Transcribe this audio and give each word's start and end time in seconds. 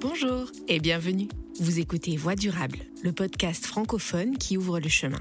Bonjour 0.00 0.50
et 0.66 0.80
bienvenue. 0.80 1.28
Vous 1.60 1.78
écoutez 1.78 2.16
Voix 2.16 2.34
durable, 2.34 2.78
le 3.02 3.12
podcast 3.12 3.66
francophone 3.66 4.38
qui 4.38 4.56
ouvre 4.56 4.80
le 4.80 4.88
chemin. 4.88 5.20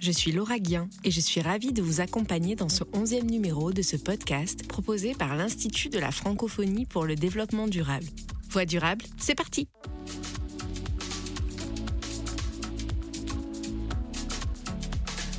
Je 0.00 0.12
suis 0.12 0.32
Laura 0.32 0.58
Guien 0.58 0.90
et 1.02 1.10
je 1.10 1.20
suis 1.20 1.40
ravie 1.40 1.72
de 1.72 1.80
vous 1.80 2.02
accompagner 2.02 2.54
dans 2.54 2.68
ce 2.68 2.84
onzième 2.92 3.30
numéro 3.30 3.72
de 3.72 3.80
ce 3.80 3.96
podcast 3.96 4.68
proposé 4.68 5.14
par 5.14 5.34
l'Institut 5.34 5.88
de 5.88 5.98
la 5.98 6.10
francophonie 6.10 6.84
pour 6.84 7.06
le 7.06 7.14
développement 7.14 7.68
durable. 7.68 8.04
Voix 8.50 8.66
durable, 8.66 9.06
c'est 9.16 9.34
parti 9.34 9.66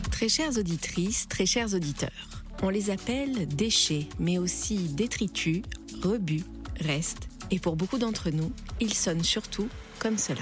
Très 0.09 0.29
chères 0.29 0.57
auditrices, 0.57 1.27
très 1.27 1.45
chers 1.45 1.75
auditeurs, 1.75 2.43
on 2.63 2.69
les 2.69 2.89
appelle 2.89 3.47
déchets, 3.47 4.07
mais 4.19 4.39
aussi 4.39 4.77
détritus, 4.89 5.61
rebuts, 6.01 6.43
restes, 6.81 7.28
et 7.51 7.59
pour 7.59 7.75
beaucoup 7.75 7.97
d'entre 7.97 8.29
nous, 8.29 8.51
ils 8.79 8.93
sonnent 8.93 9.23
surtout 9.23 9.69
comme 9.99 10.17
cela. 10.17 10.41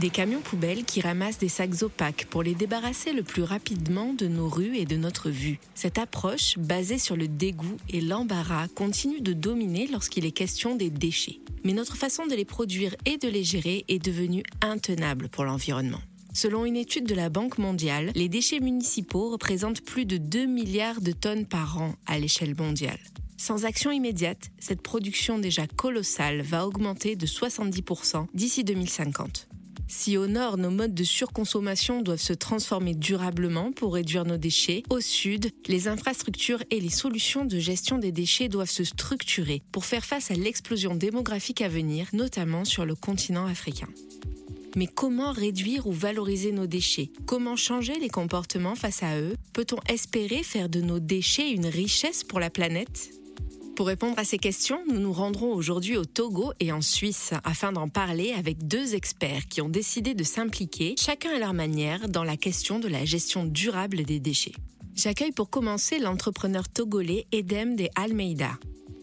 Des 0.00 0.08
camions 0.08 0.40
poubelles 0.40 0.84
qui 0.84 1.02
ramassent 1.02 1.36
des 1.36 1.50
sacs 1.50 1.82
opaques 1.82 2.26
pour 2.30 2.42
les 2.42 2.54
débarrasser 2.54 3.12
le 3.12 3.22
plus 3.22 3.42
rapidement 3.42 4.14
de 4.14 4.28
nos 4.28 4.48
rues 4.48 4.78
et 4.78 4.86
de 4.86 4.96
notre 4.96 5.28
vue. 5.28 5.60
Cette 5.74 5.98
approche, 5.98 6.56
basée 6.56 6.96
sur 6.98 7.16
le 7.16 7.28
dégoût 7.28 7.76
et 7.90 8.00
l'embarras, 8.00 8.68
continue 8.68 9.20
de 9.20 9.34
dominer 9.34 9.88
lorsqu'il 9.88 10.24
est 10.24 10.30
question 10.30 10.74
des 10.74 10.88
déchets. 10.88 11.40
Mais 11.64 11.74
notre 11.74 11.98
façon 11.98 12.26
de 12.26 12.34
les 12.34 12.46
produire 12.46 12.96
et 13.04 13.18
de 13.18 13.28
les 13.28 13.44
gérer 13.44 13.84
est 13.88 14.02
devenue 14.02 14.42
intenable 14.62 15.28
pour 15.28 15.44
l'environnement. 15.44 16.00
Selon 16.32 16.64
une 16.64 16.76
étude 16.76 17.04
de 17.04 17.14
la 17.14 17.28
Banque 17.28 17.58
mondiale, 17.58 18.10
les 18.14 18.30
déchets 18.30 18.60
municipaux 18.60 19.28
représentent 19.28 19.82
plus 19.82 20.06
de 20.06 20.16
2 20.16 20.46
milliards 20.46 21.02
de 21.02 21.12
tonnes 21.12 21.44
par 21.44 21.76
an 21.76 21.92
à 22.06 22.18
l'échelle 22.18 22.54
mondiale. 22.56 23.00
Sans 23.36 23.66
action 23.66 23.90
immédiate, 23.90 24.50
cette 24.58 24.80
production 24.80 25.38
déjà 25.38 25.66
colossale 25.66 26.40
va 26.40 26.66
augmenter 26.66 27.16
de 27.16 27.26
70% 27.26 28.28
d'ici 28.32 28.64
2050. 28.64 29.49
Si 29.92 30.16
au 30.16 30.28
nord, 30.28 30.56
nos 30.56 30.70
modes 30.70 30.94
de 30.94 31.02
surconsommation 31.02 32.00
doivent 32.00 32.20
se 32.20 32.32
transformer 32.32 32.94
durablement 32.94 33.72
pour 33.72 33.94
réduire 33.94 34.24
nos 34.24 34.36
déchets, 34.36 34.84
au 34.88 35.00
sud, 35.00 35.50
les 35.66 35.88
infrastructures 35.88 36.62
et 36.70 36.78
les 36.78 36.90
solutions 36.90 37.44
de 37.44 37.58
gestion 37.58 37.98
des 37.98 38.12
déchets 38.12 38.48
doivent 38.48 38.70
se 38.70 38.84
structurer 38.84 39.62
pour 39.72 39.84
faire 39.84 40.04
face 40.04 40.30
à 40.30 40.34
l'explosion 40.34 40.94
démographique 40.94 41.60
à 41.60 41.68
venir, 41.68 42.06
notamment 42.12 42.64
sur 42.64 42.86
le 42.86 42.94
continent 42.94 43.46
africain. 43.46 43.88
Mais 44.76 44.86
comment 44.86 45.32
réduire 45.32 45.88
ou 45.88 45.92
valoriser 45.92 46.52
nos 46.52 46.68
déchets? 46.68 47.10
Comment 47.26 47.56
changer 47.56 47.98
les 47.98 48.08
comportements 48.08 48.76
face 48.76 49.02
à 49.02 49.18
eux? 49.18 49.34
Peut-on 49.52 49.80
espérer 49.92 50.44
faire 50.44 50.68
de 50.68 50.80
nos 50.80 51.00
déchets 51.00 51.50
une 51.50 51.66
richesse 51.66 52.22
pour 52.22 52.38
la 52.38 52.50
planète? 52.50 53.10
Pour 53.76 53.86
répondre 53.86 54.18
à 54.18 54.24
ces 54.24 54.38
questions, 54.38 54.82
nous 54.88 54.98
nous 54.98 55.12
rendrons 55.12 55.52
aujourd'hui 55.52 55.96
au 55.96 56.04
Togo 56.04 56.52
et 56.60 56.72
en 56.72 56.80
Suisse 56.80 57.32
afin 57.44 57.72
d'en 57.72 57.88
parler 57.88 58.32
avec 58.32 58.66
deux 58.66 58.94
experts 58.94 59.46
qui 59.48 59.60
ont 59.60 59.68
décidé 59.68 60.14
de 60.14 60.24
s'impliquer, 60.24 60.94
chacun 60.98 61.30
à 61.30 61.38
leur 61.38 61.54
manière, 61.54 62.08
dans 62.08 62.24
la 62.24 62.36
question 62.36 62.78
de 62.78 62.88
la 62.88 63.04
gestion 63.04 63.44
durable 63.44 64.04
des 64.04 64.20
déchets. 64.20 64.52
J'accueille 64.94 65.32
pour 65.32 65.48
commencer 65.48 65.98
l'entrepreneur 65.98 66.68
togolais 66.68 67.26
Edem 67.32 67.76
de 67.76 67.88
Almeida. 67.94 68.58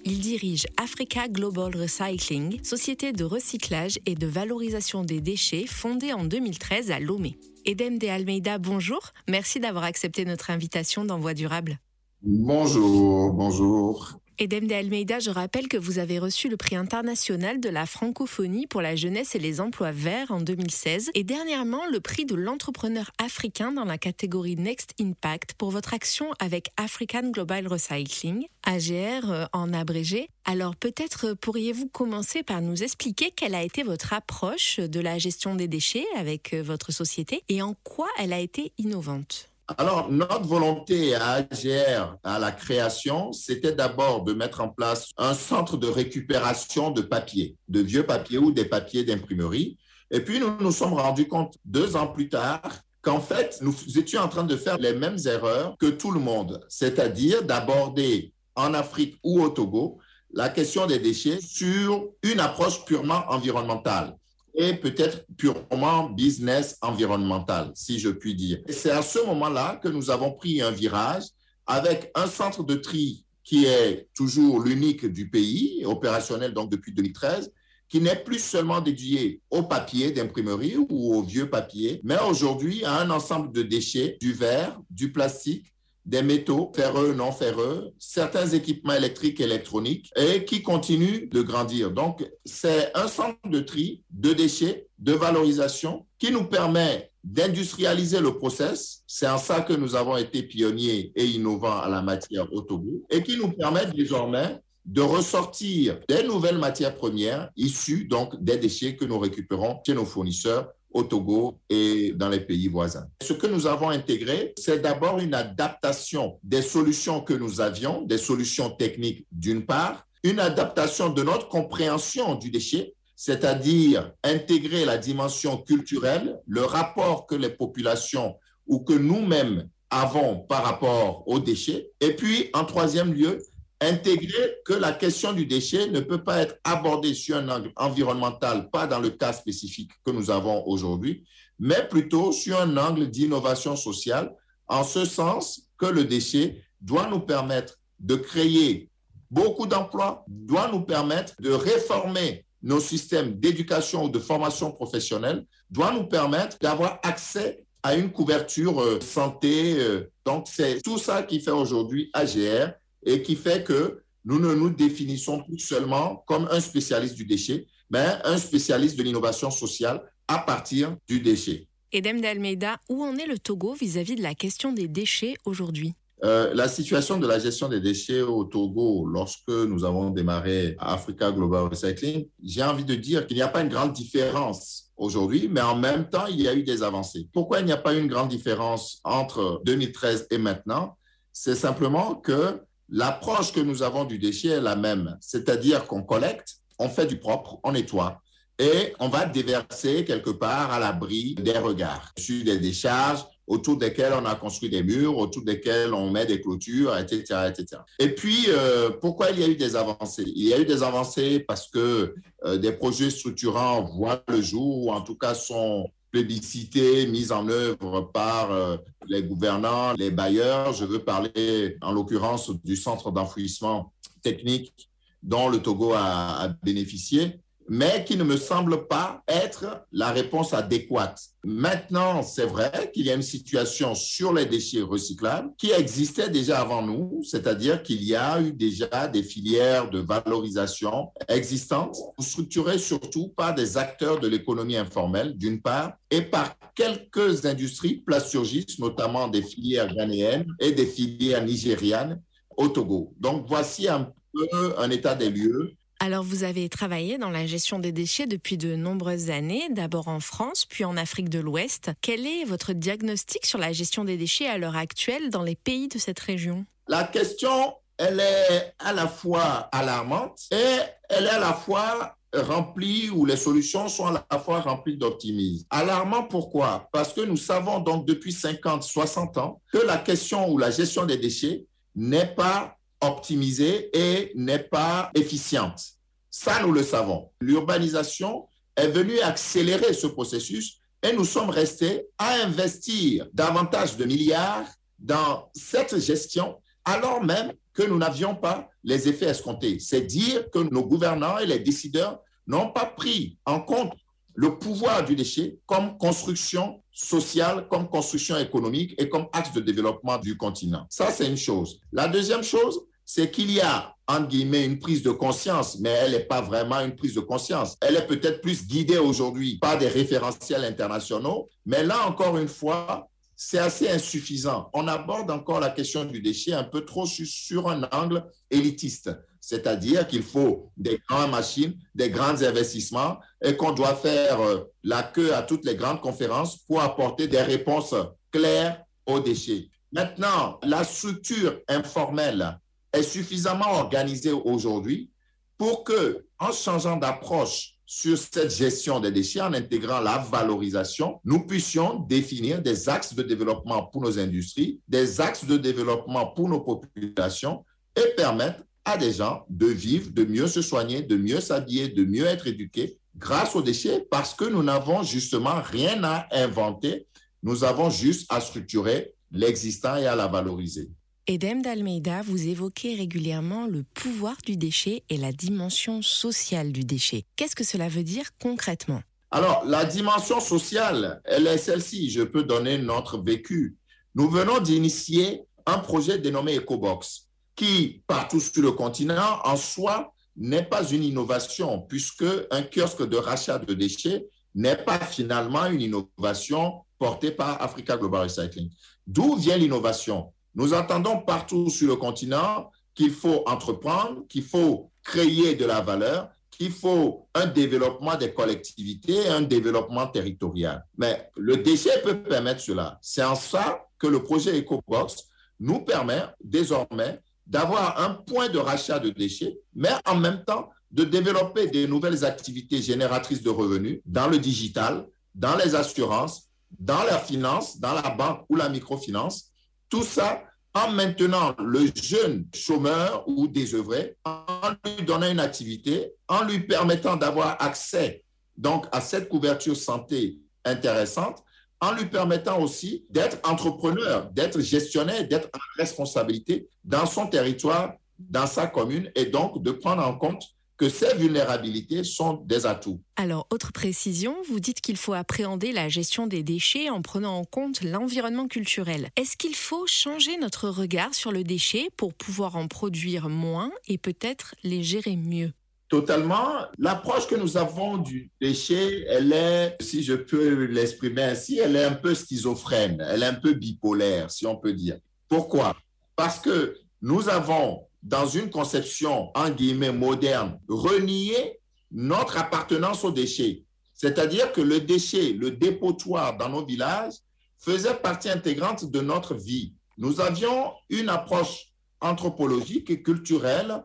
Il 0.05 0.19
dirige 0.19 0.67
Africa 0.77 1.27
Global 1.27 1.75
Recycling, 1.75 2.63
société 2.63 3.11
de 3.11 3.23
recyclage 3.23 3.99
et 4.05 4.15
de 4.15 4.27
valorisation 4.27 5.03
des 5.03 5.21
déchets 5.21 5.65
fondée 5.67 6.13
en 6.13 6.23
2013 6.23 6.91
à 6.91 6.99
Lomé. 6.99 7.37
Edem 7.65 7.97
de 7.97 8.07
Almeida, 8.07 8.57
bonjour. 8.57 9.11
Merci 9.27 9.59
d'avoir 9.59 9.83
accepté 9.83 10.23
notre 10.23 10.49
invitation 10.51 11.03
dans 11.03 11.19
Voix 11.19 11.33
durable. 11.33 11.79
Bonjour, 12.21 13.33
bonjour. 13.33 14.17
Edem 14.39 14.67
de 14.67 14.75
Almeida, 14.75 15.17
je 15.17 15.31
rappelle 15.31 15.67
que 15.67 15.77
vous 15.77 15.97
avez 15.97 16.19
reçu 16.19 16.47
le 16.47 16.57
prix 16.57 16.75
international 16.75 17.59
de 17.59 17.69
la 17.69 17.87
francophonie 17.87 18.67
pour 18.67 18.83
la 18.83 18.95
jeunesse 18.95 19.33
et 19.33 19.39
les 19.39 19.59
emplois 19.59 19.91
verts 19.91 20.29
en 20.29 20.41
2016 20.41 21.09
et 21.15 21.23
dernièrement 21.23 21.81
le 21.91 21.99
prix 21.99 22.23
de 22.23 22.35
l'entrepreneur 22.35 23.09
africain 23.17 23.71
dans 23.71 23.83
la 23.83 23.97
catégorie 23.97 24.55
Next 24.55 24.93
Impact 25.01 25.55
pour 25.55 25.71
votre 25.71 25.95
action 25.95 26.27
avec 26.37 26.69
African 26.77 27.31
Global 27.31 27.65
Recycling, 27.65 28.45
AGR 28.61 29.31
euh, 29.31 29.45
en 29.53 29.73
abrégé. 29.73 30.29
Alors 30.45 30.75
peut-être 30.75 31.33
pourriez-vous 31.33 31.87
commencer 31.87 32.43
par 32.43 32.61
nous 32.61 32.83
expliquer 32.83 33.31
quelle 33.31 33.55
a 33.55 33.63
été 33.63 33.81
votre 33.81 34.13
approche 34.13 34.79
de 34.79 34.99
la 34.99 35.17
gestion 35.17 35.55
des 35.55 35.67
déchets 35.67 36.05
avec 36.15 36.53
euh, 36.53 36.61
votre 36.61 36.91
société 36.91 37.41
et 37.49 37.63
en 37.63 37.73
quoi 37.83 38.07
elle 38.19 38.33
a 38.33 38.39
été 38.39 38.71
innovante? 38.77 39.49
Alors, 39.75 40.09
notre 40.09 40.45
volonté 40.45 41.13
à 41.15 41.31
AGR, 41.33 42.15
à 42.23 42.39
la 42.39 42.51
création, 42.51 43.33
c'était 43.33 43.73
d'abord 43.73 44.23
de 44.23 44.31
mettre 44.31 44.61
en 44.61 44.69
place 44.69 45.09
un 45.17 45.33
centre 45.33 45.75
de 45.75 45.87
récupération 45.87 46.89
de 46.89 47.01
papier, 47.01 47.57
de 47.67 47.81
vieux 47.81 48.05
papiers 48.05 48.37
ou 48.37 48.53
des 48.53 48.63
papiers 48.63 49.03
d'imprimerie. 49.03 49.77
Et 50.09 50.21
puis, 50.21 50.39
nous 50.39 50.57
nous 50.61 50.71
sommes 50.71 50.93
rendus 50.93 51.27
compte 51.27 51.57
deux 51.65 51.97
ans 51.97 52.07
plus 52.07 52.29
tard 52.29 52.61
qu'en 53.01 53.19
fait, 53.19 53.59
nous 53.61 53.75
étions 53.97 54.21
en 54.21 54.29
train 54.29 54.45
de 54.45 54.55
faire 54.55 54.77
les 54.77 54.93
mêmes 54.93 55.17
erreurs 55.25 55.75
que 55.77 55.87
tout 55.87 56.11
le 56.11 56.21
monde, 56.21 56.65
c'est-à-dire 56.69 57.43
d'aborder 57.43 58.31
en 58.55 58.73
Afrique 58.73 59.19
ou 59.21 59.41
au 59.41 59.49
Togo 59.49 59.99
la 60.33 60.47
question 60.47 60.87
des 60.87 60.99
déchets 60.99 61.41
sur 61.41 62.07
une 62.23 62.39
approche 62.39 62.85
purement 62.85 63.23
environnementale 63.27 64.15
et 64.57 64.73
peut-être 64.73 65.25
purement 65.37 66.09
business 66.09 66.77
environnemental, 66.81 67.71
si 67.75 67.99
je 67.99 68.09
puis 68.09 68.33
dire. 68.33 68.59
C'est 68.67 68.89
à 68.89 69.03
ce 69.03 69.19
moment-là 69.19 69.79
que 69.81 69.87
nous 69.87 70.09
avons 70.09 70.31
pris 70.31 70.61
un 70.61 70.71
virage 70.71 71.25
avec 71.67 72.11
un 72.15 72.27
centre 72.27 72.63
de 72.63 72.75
tri 72.75 73.23
qui 73.43 73.65
est 73.65 74.09
toujours 74.13 74.59
l'unique 74.59 75.05
du 75.05 75.29
pays, 75.29 75.85
opérationnel 75.85 76.53
donc 76.53 76.71
depuis 76.71 76.91
2013, 76.91 77.51
qui 77.87 78.01
n'est 78.01 78.21
plus 78.21 78.39
seulement 78.39 78.81
dédié 78.81 79.41
au 79.49 79.63
papier 79.63 80.11
d'imprimerie 80.11 80.75
ou 80.77 81.15
au 81.15 81.21
vieux 81.21 81.49
papier, 81.49 82.01
mais 82.03 82.17
aujourd'hui 82.19 82.83
à 82.83 82.99
un 82.99 83.09
ensemble 83.11 83.53
de 83.53 83.61
déchets, 83.61 84.17
du 84.19 84.33
verre, 84.33 84.81
du 84.89 85.11
plastique, 85.11 85.73
des 86.07 86.23
métaux 86.23 86.71
ferreux, 86.73 87.13
non 87.13 87.33
ferreux, 87.33 87.93
certains 87.99 88.47
équipements 88.47 88.93
électriques 88.93 89.41
électroniques 89.41 90.09
et 90.15 90.45
qui 90.45 90.63
continuent 90.63 91.29
de 91.29 91.41
grandir. 91.41 91.91
Donc, 91.91 92.25
c'est 92.45 92.91
un 92.95 93.09
centre 93.09 93.37
de 93.45 93.59
tri, 93.59 94.01
de 94.09 94.31
déchets, 94.31 94.87
de 94.97 95.11
valorisation 95.11 96.05
qui 96.17 96.31
nous 96.31 96.45
permet 96.45 97.11
d'industrialiser 97.25 98.21
le 98.21 98.37
process. 98.37 99.03
C'est 99.05 99.27
en 99.27 99.37
ça 99.37 99.61
que 99.61 99.73
nous 99.73 99.95
avons 99.95 100.15
été 100.15 100.43
pionniers 100.43 101.11
et 101.13 101.25
innovants 101.25 101.81
à 101.81 101.89
la 101.89 102.01
matière 102.01 102.51
au 102.53 102.61
Togo 102.61 103.03
et 103.09 103.21
qui 103.21 103.37
nous 103.37 103.51
permet 103.51 103.85
désormais 103.87 104.61
de 104.85 105.01
ressortir 105.01 105.99
des 106.07 106.23
nouvelles 106.23 106.57
matières 106.57 106.95
premières 106.95 107.49
issues 107.57 108.05
donc 108.05 108.41
des 108.41 108.55
déchets 108.55 108.95
que 108.95 109.03
nous 109.03 109.19
récupérons 109.19 109.81
chez 109.85 109.93
nos 109.93 110.05
fournisseurs 110.05 110.69
au 110.97 111.03
Togo 111.03 111.59
et 111.69 112.11
dans 112.15 112.27
les 112.27 112.39
pays 112.39 112.67
voisins. 112.67 113.07
Ce 113.21 113.33
que 113.33 113.45
nous 113.45 113.67
avons 113.67 113.89
intégré, 113.89 114.55
c'est 114.57 114.81
d'abord 114.81 115.19
une 115.19 115.35
adaptation 115.35 116.39
des 116.43 116.63
solutions 116.63 117.21
que 117.21 117.35
nous 117.35 117.61
avions, 117.61 118.01
des 118.01 118.17
solutions 118.17 118.71
techniques 118.71 119.27
d'une 119.31 119.63
part, 119.63 120.07
une 120.23 120.39
adaptation 120.39 121.09
de 121.09 121.21
notre 121.21 121.49
compréhension 121.49 122.33
du 122.33 122.49
déchet, 122.49 122.95
c'est-à-dire 123.15 124.11
intégrer 124.23 124.85
la 124.85 124.97
dimension 124.97 125.57
culturelle, 125.57 126.39
le 126.47 126.63
rapport 126.63 127.27
que 127.27 127.35
les 127.35 127.49
populations 127.49 128.35
ou 128.65 128.79
que 128.79 128.93
nous-mêmes 128.93 129.69
avons 129.91 130.39
par 130.39 130.63
rapport 130.63 131.27
aux 131.27 131.39
déchets. 131.39 131.91
Et 132.01 132.15
puis, 132.15 132.49
en 132.53 132.65
troisième 132.65 133.13
lieu, 133.13 133.39
intégrer 133.81 134.57
que 134.65 134.73
la 134.73 134.91
question 134.91 135.33
du 135.33 135.45
déchet 135.45 135.87
ne 135.87 135.99
peut 135.99 136.23
pas 136.23 136.41
être 136.41 136.55
abordée 136.63 137.13
sur 137.13 137.37
un 137.37 137.49
angle 137.49 137.71
environnemental, 137.75 138.69
pas 138.69 138.87
dans 138.87 138.99
le 138.99 139.11
cas 139.11 139.33
spécifique 139.33 139.91
que 140.03 140.11
nous 140.11 140.31
avons 140.31 140.65
aujourd'hui, 140.67 141.25
mais 141.59 141.87
plutôt 141.87 142.31
sur 142.31 142.59
un 142.59 142.77
angle 142.77 143.09
d'innovation 143.09 143.75
sociale, 143.75 144.33
en 144.67 144.83
ce 144.83 145.05
sens 145.05 145.69
que 145.77 145.85
le 145.85 146.03
déchet 146.03 146.63
doit 146.81 147.07
nous 147.07 147.19
permettre 147.19 147.75
de 147.99 148.15
créer 148.15 148.89
beaucoup 149.29 149.67
d'emplois, 149.67 150.23
doit 150.27 150.69
nous 150.71 150.81
permettre 150.81 151.33
de 151.39 151.51
réformer 151.51 152.45
nos 152.63 152.79
systèmes 152.79 153.39
d'éducation 153.39 154.05
ou 154.05 154.09
de 154.09 154.19
formation 154.19 154.71
professionnelle, 154.71 155.45
doit 155.69 155.93
nous 155.93 156.05
permettre 156.05 156.57
d'avoir 156.59 156.99
accès 157.03 157.63
à 157.83 157.95
une 157.95 158.11
couverture 158.11 158.81
euh, 158.81 158.99
santé. 158.99 159.75
Euh. 159.77 160.11
Donc, 160.25 160.47
c'est 160.51 160.81
tout 160.81 160.97
ça 160.97 161.23
qui 161.23 161.39
fait 161.39 161.51
aujourd'hui 161.51 162.09
AGR 162.13 162.73
et 163.07 163.23
qui 163.23 163.35
fait 163.35 163.63
que 163.63 164.03
nous 164.25 164.39
ne 164.39 164.53
nous 164.53 164.69
définissons 164.69 165.41
plus 165.43 165.59
seulement 165.59 166.23
comme 166.27 166.47
un 166.51 166.59
spécialiste 166.59 167.15
du 167.15 167.25
déchet, 167.25 167.65
mais 167.89 168.05
un 168.25 168.37
spécialiste 168.37 168.97
de 168.97 169.03
l'innovation 169.03 169.49
sociale 169.49 170.01
à 170.27 170.39
partir 170.39 170.97
du 171.07 171.21
déchet. 171.21 171.67
Edem 171.93 172.19
d'Almeida, 172.19 172.77
où 172.89 173.01
en 173.01 173.15
est 173.15 173.25
le 173.25 173.39
Togo 173.39 173.73
vis-à-vis 173.73 174.15
de 174.15 174.21
la 174.21 174.35
question 174.35 174.73
des 174.73 174.89
déchets 174.89 175.35
aujourd'hui? 175.45 175.93
Euh, 176.25 176.53
la 176.53 176.67
situation 176.67 177.17
de 177.17 177.27
la 177.27 177.39
gestion 177.39 177.69
des 177.69 177.79
déchets 177.79 178.21
au 178.21 178.43
Togo, 178.43 179.05
lorsque 179.05 179.47
nous 179.47 179.85
avons 179.85 180.09
démarré 180.09 180.75
Africa 180.79 181.31
Global 181.31 181.69
Recycling, 181.69 182.27
j'ai 182.43 182.63
envie 182.63 182.83
de 182.83 182.95
dire 182.95 183.25
qu'il 183.25 183.37
n'y 183.37 183.43
a 183.43 183.47
pas 183.47 183.61
une 183.61 183.69
grande 183.69 183.93
différence 183.93 184.91
aujourd'hui, 184.97 185.47
mais 185.49 185.61
en 185.61 185.77
même 185.77 186.09
temps, 186.09 186.25
il 186.25 186.41
y 186.41 186.47
a 186.49 186.55
eu 186.55 186.63
des 186.63 186.83
avancées. 186.83 187.29
Pourquoi 187.31 187.59
il 187.59 187.67
n'y 187.67 187.71
a 187.71 187.77
pas 187.77 187.93
eu 187.93 187.99
une 188.01 188.07
grande 188.07 188.29
différence 188.29 188.99
entre 189.05 189.61
2013 189.63 190.27
et 190.31 190.37
maintenant? 190.39 190.97
C'est 191.31 191.55
simplement 191.55 192.15
que 192.15 192.61
l'approche 192.89 193.51
que 193.51 193.59
nous 193.59 193.83
avons 193.83 194.05
du 194.05 194.19
déchet 194.19 194.49
est 194.49 194.61
la 194.61 194.75
même, 194.75 195.17
c'est-à-dire 195.21 195.87
qu'on 195.87 196.03
collecte, 196.03 196.57
on 196.79 196.89
fait 196.89 197.05
du 197.05 197.17
propre, 197.19 197.59
on 197.63 197.71
nettoie 197.71 198.21
et 198.59 198.93
on 198.99 199.07
va 199.07 199.25
déverser 199.25 200.03
quelque 200.03 200.31
part 200.31 200.71
à 200.71 200.79
l'abri 200.79 201.35
des 201.35 201.57
regards 201.57 202.11
sur 202.17 202.43
des 202.43 202.57
décharges 202.57 203.23
autour 203.45 203.77
desquelles 203.77 204.13
on 204.13 204.25
a 204.25 204.35
construit 204.35 204.69
des 204.69 204.83
murs, 204.83 205.17
autour 205.17 205.43
desquels 205.43 205.93
on 205.93 206.11
met 206.11 206.25
des 206.25 206.41
clôtures, 206.41 206.97
etc. 206.97 207.49
etc. 207.49 207.81
Et 207.97 208.09
puis, 208.09 208.45
euh, 208.49 208.89
pourquoi 208.89 209.31
il 209.31 209.39
y 209.39 209.43
a 209.43 209.47
eu 209.47 209.55
des 209.55 209.75
avancées? 209.75 210.25
Il 210.35 210.47
y 210.47 210.53
a 210.53 210.59
eu 210.59 210.65
des 210.65 210.83
avancées 210.83 211.39
parce 211.39 211.69
que 211.69 212.13
euh, 212.43 212.57
des 212.57 212.73
projets 212.73 213.09
structurants 213.09 213.83
voient 213.83 214.21
le 214.27 214.41
jour, 214.41 214.85
ou 214.85 214.91
en 214.91 215.01
tout 215.01 215.15
cas 215.15 215.33
sont 215.33 215.89
plébiscités, 216.11 217.07
mis 217.07 217.31
en 217.31 217.47
œuvre 217.47 218.11
par 218.13 218.51
euh, 218.51 218.77
les 219.07 219.23
gouvernants, 219.23 219.93
les 219.93 220.11
bailleurs. 220.11 220.73
Je 220.73 220.85
veux 220.85 220.99
parler 220.99 221.77
en 221.81 221.91
l'occurrence 221.91 222.51
du 222.63 222.75
centre 222.75 223.11
d'enfouissement 223.11 223.93
technique 224.21 224.89
dont 225.23 225.49
le 225.49 225.61
Togo 225.61 225.93
a 225.93 226.49
bénéficié 226.63 227.41
mais 227.69 228.03
qui 228.05 228.17
ne 228.17 228.23
me 228.23 228.37
semble 228.37 228.87
pas 228.87 229.23
être 229.27 229.85
la 229.91 230.11
réponse 230.11 230.53
adéquate. 230.53 231.19
Maintenant, 231.43 232.23
c'est 232.23 232.45
vrai 232.45 232.91
qu'il 232.93 233.05
y 233.05 233.11
a 233.11 233.15
une 233.15 233.21
situation 233.21 233.95
sur 233.95 234.33
les 234.33 234.45
déchets 234.45 234.81
recyclables 234.81 235.51
qui 235.57 235.71
existait 235.71 236.29
déjà 236.29 236.59
avant 236.59 236.81
nous, 236.81 237.21
c'est-à-dire 237.23 237.83
qu'il 237.83 238.03
y 238.03 238.15
a 238.15 238.41
eu 238.41 238.51
déjà 238.51 239.07
des 239.07 239.23
filières 239.23 239.89
de 239.89 239.99
valorisation 239.99 241.11
existantes, 241.27 241.97
structurées 242.19 242.79
surtout 242.79 243.29
par 243.29 243.55
des 243.55 243.77
acteurs 243.77 244.19
de 244.19 244.27
l'économie 244.27 244.77
informelle, 244.77 245.37
d'une 245.37 245.61
part, 245.61 245.93
et 246.11 246.21
par 246.21 246.55
quelques 246.75 247.45
industries 247.45 248.03
plasturgistes, 248.05 248.79
notamment 248.79 249.27
des 249.27 249.41
filières 249.41 249.93
ghanéennes 249.93 250.47
et 250.59 250.71
des 250.71 250.85
filières 250.85 251.43
nigérianes 251.43 252.21
au 252.55 252.67
Togo. 252.67 253.13
Donc, 253.19 253.45
voici 253.47 253.87
un 253.87 254.11
peu 254.33 254.73
un 254.77 254.89
état 254.89 255.15
des 255.15 255.29
lieux 255.29 255.76
alors 255.99 256.23
vous 256.23 256.43
avez 256.43 256.69
travaillé 256.69 257.17
dans 257.17 257.29
la 257.29 257.45
gestion 257.45 257.79
des 257.79 257.91
déchets 257.91 258.27
depuis 258.27 258.57
de 258.57 258.75
nombreuses 258.75 259.29
années, 259.29 259.67
d'abord 259.71 260.07
en 260.07 260.19
France, 260.19 260.65
puis 260.65 260.85
en 260.85 260.97
Afrique 260.97 261.29
de 261.29 261.39
l'Ouest. 261.39 261.91
Quel 262.01 262.25
est 262.25 262.45
votre 262.45 262.73
diagnostic 262.73 263.45
sur 263.45 263.59
la 263.59 263.73
gestion 263.73 264.03
des 264.03 264.17
déchets 264.17 264.47
à 264.47 264.57
l'heure 264.57 264.77
actuelle 264.77 265.29
dans 265.29 265.43
les 265.43 265.55
pays 265.55 265.87
de 265.87 265.97
cette 265.97 266.19
région? 266.19 266.65
La 266.87 267.03
question, 267.03 267.73
elle 267.97 268.19
est 268.19 268.73
à 268.79 268.93
la 268.93 269.07
fois 269.07 269.69
alarmante 269.71 270.39
et 270.51 270.79
elle 271.09 271.25
est 271.25 271.29
à 271.29 271.39
la 271.39 271.53
fois 271.53 272.17
remplie, 272.33 273.09
ou 273.09 273.25
les 273.25 273.37
solutions 273.37 273.87
sont 273.87 274.07
à 274.07 274.25
la 274.29 274.39
fois 274.39 274.61
remplies 274.61 274.97
d'optimisme. 274.97 275.65
Alarmant 275.69 276.23
pourquoi? 276.23 276.89
Parce 276.91 277.13
que 277.13 277.21
nous 277.21 277.37
savons 277.37 277.79
donc 277.79 278.05
depuis 278.05 278.31
50, 278.31 278.83
60 278.83 279.37
ans 279.37 279.61
que 279.71 279.79
la 279.79 279.97
question 279.97 280.49
ou 280.49 280.57
la 280.57 280.69
gestion 280.69 281.05
des 281.05 281.17
déchets 281.17 281.65
n'est 281.95 282.35
pas 282.35 282.76
optimisée 283.01 283.89
et 283.97 284.31
n'est 284.35 284.59
pas 284.59 285.11
efficiente. 285.15 285.81
Ça, 286.29 286.61
nous 286.61 286.71
le 286.71 286.83
savons. 286.83 287.31
L'urbanisation 287.39 288.47
est 288.75 288.87
venue 288.89 289.19
accélérer 289.21 289.93
ce 289.93 290.07
processus 290.07 290.79
et 291.03 291.13
nous 291.13 291.25
sommes 291.25 291.49
restés 291.49 292.07
à 292.17 292.43
investir 292.43 293.27
davantage 293.33 293.97
de 293.97 294.05
milliards 294.05 294.67
dans 294.99 295.49
cette 295.53 295.99
gestion 295.99 296.57
alors 296.85 297.21
même 297.21 297.53
que 297.73 297.83
nous 297.83 297.97
n'avions 297.97 298.33
pas 298.33 298.69
les 298.83 299.09
effets 299.09 299.27
escomptés. 299.27 299.77
C'est 299.79 300.01
dire 300.01 300.49
que 300.49 300.59
nos 300.59 300.85
gouvernants 300.85 301.37
et 301.37 301.45
les 301.45 301.59
décideurs 301.59 302.19
n'ont 302.47 302.71
pas 302.71 302.85
pris 302.85 303.37
en 303.45 303.59
compte 303.59 303.93
le 304.37 304.59
pouvoir 304.59 305.03
du 305.03 305.15
déchet 305.15 305.57
comme 305.65 305.97
construction 305.97 306.81
sociale, 306.91 307.67
comme 307.69 307.89
construction 307.89 308.37
économique 308.37 308.93
et 308.99 309.09
comme 309.09 309.25
axe 309.33 309.51
de 309.51 309.61
développement 309.61 310.19
du 310.19 310.37
continent. 310.37 310.85
Ça, 310.89 311.09
c'est 311.11 311.27
une 311.27 311.37
chose. 311.37 311.79
La 311.91 312.07
deuxième 312.07 312.43
chose, 312.43 312.79
c'est 313.03 313.31
qu'il 313.31 313.51
y 313.51 313.61
a, 313.61 313.95
entre 314.07 314.27
guillemets, 314.27 314.63
une 314.63 314.77
prise 314.77 315.01
de 315.01 315.09
conscience, 315.09 315.79
mais 315.79 315.89
elle 315.89 316.11
n'est 316.11 316.19
pas 316.19 316.41
vraiment 316.41 316.81
une 316.81 316.95
prise 316.95 317.15
de 317.15 317.19
conscience. 317.19 317.77
Elle 317.81 317.95
est 317.95 318.05
peut-être 318.05 318.41
plus 318.41 318.67
guidée 318.67 318.99
aujourd'hui 318.99 319.57
par 319.57 319.79
des 319.79 319.87
référentiels 319.87 320.63
internationaux, 320.65 321.49
mais 321.65 321.83
là, 321.83 322.07
encore 322.07 322.37
une 322.37 322.47
fois, 322.47 323.09
c'est 323.39 323.59
assez 323.59 323.87
insuffisant. 323.87 324.69
On 324.73 324.87
aborde 324.87 325.29
encore 325.29 325.59
la 325.59 325.69
question 325.69 326.03
du 326.05 326.21
déchet 326.21 326.53
un 326.53 326.63
peu 326.63 326.83
trop 326.83 327.05
sur 327.05 327.69
un 327.69 327.83
angle 327.91 328.25
élitiste, 328.49 329.11
c'est-à-dire 329.39 330.07
qu'il 330.07 330.23
faut 330.23 330.71
des 330.75 330.99
grandes 331.07 331.29
machines, 331.29 331.77
des 331.93 332.09
grands 332.09 332.41
investissements 332.41 333.19
et 333.43 333.55
qu'on 333.55 333.73
doit 333.73 333.95
faire 333.95 334.41
euh, 334.41 334.63
la 334.83 335.03
queue 335.03 335.35
à 335.35 335.43
toutes 335.43 335.65
les 335.65 335.75
grandes 335.75 336.01
conférences 336.01 336.57
pour 336.57 336.81
apporter 336.81 337.27
des 337.27 337.41
réponses 337.41 337.93
claires 338.31 338.83
aux 339.05 339.19
déchets. 339.19 339.69
Maintenant, 339.91 340.59
la 340.63 340.83
structure 340.83 341.59
informelle 341.67 342.59
est 342.91 343.03
suffisamment 343.03 343.73
organisée 343.73 344.31
aujourd'hui 344.31 345.11
pour 345.59 345.83
que, 345.83 346.25
en 346.39 346.51
changeant 346.51 346.97
d'approche 346.97 347.76
sur 347.89 348.17
cette 348.17 348.51
gestion 348.51 348.99
des 348.99 349.11
déchets, 349.11 349.39
en 349.39 349.53
intégrant 349.53 350.01
la 350.01 350.17
valorisation, 350.17 351.21
nous 351.23 351.47
puissions 351.47 351.99
définir 351.99 352.61
des 352.61 352.89
axes 352.89 353.15
de 353.15 353.23
développement 353.23 353.85
pour 353.85 354.01
nos 354.01 354.19
industries, 354.19 354.81
des 354.89 355.21
axes 355.21 355.45
de 355.45 355.55
développement 355.55 356.27
pour 356.27 356.49
nos 356.49 356.59
populations 356.59 357.63
et 357.95 358.13
permettre 358.17 358.59
à 358.83 358.97
des 358.97 359.13
gens 359.13 359.45
de 359.49 359.67
vivre, 359.67 360.11
de 360.11 360.25
mieux 360.25 360.47
se 360.47 360.61
soigner, 360.61 361.01
de 361.01 361.15
mieux 361.15 361.39
s'habiller, 361.39 361.87
de 361.87 362.03
mieux 362.03 362.25
être 362.25 362.47
éduqués 362.47 362.99
grâce 363.15 363.55
aux 363.55 363.61
déchets 363.61 364.05
parce 364.11 364.33
que 364.33 364.45
nous 364.45 364.63
n'avons 364.63 365.01
justement 365.03 365.61
rien 365.61 366.03
à 366.03 366.27
inventer, 366.31 367.07
nous 367.41 367.63
avons 367.63 367.89
juste 367.89 368.31
à 368.31 368.41
structurer 368.41 369.13
l'existant 369.31 369.95
et 369.95 370.05
à 370.05 370.15
la 370.15 370.27
valoriser. 370.27 370.89
Edem 371.29 371.61
d'Almeida, 371.61 372.21
vous 372.21 372.47
évoquez 372.47 372.95
régulièrement 372.95 373.67
le 373.67 373.83
pouvoir 373.83 374.37
du 374.45 374.55
déchet 374.55 375.03
et 375.09 375.17
la 375.17 375.33
dimension 375.33 376.01
sociale 376.01 376.71
du 376.71 376.85
déchet. 376.85 377.25
Qu'est-ce 377.35 377.53
que 377.53 377.65
cela 377.65 377.89
veut 377.89 378.05
dire 378.05 378.29
concrètement? 378.41 379.01
Alors, 379.31 379.65
la 379.65 379.83
dimension 379.83 380.39
sociale, 380.39 381.21
elle 381.25 381.47
est 381.47 381.57
celle-ci. 381.57 382.09
Je 382.09 382.21
peux 382.21 382.43
donner 382.43 382.77
notre 382.77 383.17
vécu. 383.17 383.75
Nous 384.15 384.29
venons 384.29 384.61
d'initier 384.61 385.41
un 385.65 385.79
projet 385.79 386.17
dénommé 386.17 386.55
EcoBox, 386.59 387.27
qui, 387.57 388.03
partout 388.07 388.39
sur 388.39 388.61
le 388.61 388.71
continent, 388.71 389.41
en 389.43 389.57
soi, 389.57 390.13
n'est 390.37 390.63
pas 390.63 390.87
une 390.89 391.03
innovation, 391.03 391.81
puisque 391.81 392.23
un 392.51 392.63
kiosque 392.63 393.05
de 393.05 393.17
rachat 393.17 393.59
de 393.59 393.73
déchets 393.73 394.29
n'est 394.55 394.77
pas 394.77 394.99
finalement 394.99 395.65
une 395.65 395.81
innovation 395.81 396.85
portée 396.97 397.31
par 397.31 397.61
Africa 397.61 397.97
Global 397.97 398.29
Recycling. 398.29 398.71
D'où 399.05 399.35
vient 399.35 399.57
l'innovation? 399.57 400.31
Nous 400.57 400.73
entendons 400.73 401.19
partout 401.19 401.69
sur 401.69 401.87
le 401.87 401.95
continent 401.95 402.71
qu'il 402.95 403.11
faut 403.11 403.43
entreprendre, 403.45 404.25
qu'il 404.27 404.43
faut 404.43 404.89
créer 405.03 405.53
de 405.53 405.65
la 405.65 405.81
valeur, 405.81 406.29
qu'il 406.49 406.71
faut 406.71 407.27
un 407.35 407.45
développement 407.45 408.15
des 408.15 408.33
collectivités, 408.33 409.27
un 409.27 409.41
développement 409.41 410.07
territorial. 410.07 410.83
Mais 410.97 411.29
le 411.37 411.57
déchet 411.57 412.01
peut 412.03 412.23
permettre 412.23 412.61
cela. 412.61 412.97
C'est 413.03 413.23
en 413.23 413.35
ça 413.35 413.85
que 413.99 414.07
le 414.07 414.23
projet 414.23 414.59
EcoBox 414.59 415.27
nous 415.59 415.81
permet 415.81 416.23
désormais 416.43 417.21
d'avoir 417.45 418.01
un 418.01 418.15
point 418.15 418.49
de 418.49 418.57
rachat 418.57 418.97
de 418.97 419.11
déchets, 419.11 419.59
mais 419.75 419.91
en 420.05 420.15
même 420.15 420.43
temps 420.43 420.71
de 420.89 421.03
développer 421.03 421.67
des 421.67 421.87
nouvelles 421.87 422.25
activités 422.25 422.81
génératrices 422.81 423.43
de 423.43 423.51
revenus 423.51 424.01
dans 424.05 424.27
le 424.27 424.39
digital, 424.39 425.05
dans 425.35 425.55
les 425.55 425.75
assurances, 425.75 426.49
dans 426.79 427.03
la 427.03 427.19
finance, 427.19 427.79
dans 427.79 427.93
la 427.93 428.09
banque 428.09 428.43
ou 428.49 428.55
la 428.55 428.69
microfinance, 428.69 429.51
tout 429.89 430.03
ça 430.03 430.43
en 430.77 430.91
maintenant 430.91 431.55
le 431.59 431.87
jeune 431.95 432.45
chômeur 432.53 433.27
ou 433.27 433.47
désœuvré, 433.47 434.15
en 434.25 434.69
lui 434.85 435.03
donnant 435.05 435.29
une 435.29 435.39
activité, 435.39 436.11
en 436.27 436.43
lui 436.43 436.59
permettant 436.59 437.15
d'avoir 437.15 437.59
accès 437.61 438.23
donc 438.55 438.85
à 438.91 439.01
cette 439.01 439.27
couverture 439.27 439.75
santé 439.75 440.37
intéressante, 440.65 441.43
en 441.79 441.93
lui 441.93 442.05
permettant 442.05 442.59
aussi 442.61 443.05
d'être 443.09 443.37
entrepreneur, 443.47 444.29
d'être 444.31 444.59
gestionnaire, 444.59 445.27
d'être 445.27 445.49
en 445.53 445.59
responsabilité 445.77 446.67
dans 446.83 447.05
son 447.05 447.27
territoire, 447.27 447.93
dans 448.19 448.47
sa 448.47 448.67
commune, 448.67 449.11
et 449.15 449.25
donc 449.25 449.61
de 449.61 449.71
prendre 449.71 450.03
en 450.03 450.15
compte 450.15 450.43
que 450.77 450.89
ces 450.89 451.15
vulnérabilités 451.15 452.03
sont 452.03 452.33
des 452.45 452.65
atouts. 452.65 453.01
Alors, 453.15 453.47
autre 453.49 453.71
précision, 453.71 454.35
vous 454.47 454.59
dites 454.59 454.79
qu'il 454.81 454.97
faut 454.97 455.13
appréhender 455.13 455.71
la 455.71 455.89
gestion 455.89 456.27
des 456.27 456.43
déchets 456.43 456.89
en 456.89 457.01
prenant 457.01 457.37
en 457.37 457.45
compte 457.45 457.81
l'environnement 457.81 458.47
culturel. 458.47 459.09
Est-ce 459.15 459.37
qu'il 459.37 459.55
faut 459.55 459.87
changer 459.87 460.37
notre 460.37 460.69
regard 460.69 461.13
sur 461.13 461.31
le 461.31 461.43
déchet 461.43 461.89
pour 461.97 462.13
pouvoir 462.13 462.55
en 462.55 462.67
produire 462.67 463.27
moins 463.29 463.71
et 463.87 463.97
peut-être 463.97 464.53
les 464.63 464.83
gérer 464.83 465.15
mieux? 465.15 465.51
Totalement. 465.89 466.65
L'approche 466.77 467.27
que 467.27 467.35
nous 467.35 467.57
avons 467.57 467.97
du 467.97 468.29
déchet, 468.41 469.05
elle 469.09 469.31
est, 469.31 469.77
si 469.81 470.03
je 470.03 470.13
peux 470.13 470.65
l'exprimer 470.65 471.23
ainsi, 471.23 471.59
elle 471.59 471.77
est 471.77 471.85
un 471.85 471.93
peu 471.93 472.13
schizophrène, 472.13 473.03
elle 473.09 473.23
est 473.23 473.27
un 473.27 473.33
peu 473.33 473.53
bipolaire, 473.53 474.29
si 474.29 474.45
on 474.45 474.57
peut 474.57 474.73
dire. 474.73 474.97
Pourquoi? 475.29 475.75
Parce 476.15 476.39
que 476.39 476.77
nous 477.01 477.29
avons 477.29 477.87
dans 478.07 478.25
une 478.25 478.49
conception, 478.49 479.31
en 479.35 479.49
guillemets, 479.49 479.91
moderne, 479.91 480.59
renier 480.69 481.59
notre 481.91 482.37
appartenance 482.37 483.03
aux 483.03 483.11
déchets. 483.11 483.63
C'est-à-dire 483.93 484.53
que 484.53 484.61
le 484.61 484.79
déchet, 484.79 485.33
le 485.33 485.51
dépotoir 485.51 486.37
dans 486.37 486.47
nos 486.47 486.65
villages 486.65 487.15
faisait 487.59 487.95
partie 487.95 488.29
intégrante 488.29 488.89
de 488.89 489.01
notre 489.01 489.35
vie. 489.35 489.73
Nous 489.97 490.21
avions 490.21 490.71
une 490.89 491.09
approche 491.09 491.67
anthropologique 491.99 492.89
et 492.89 493.01
culturelle 493.01 493.83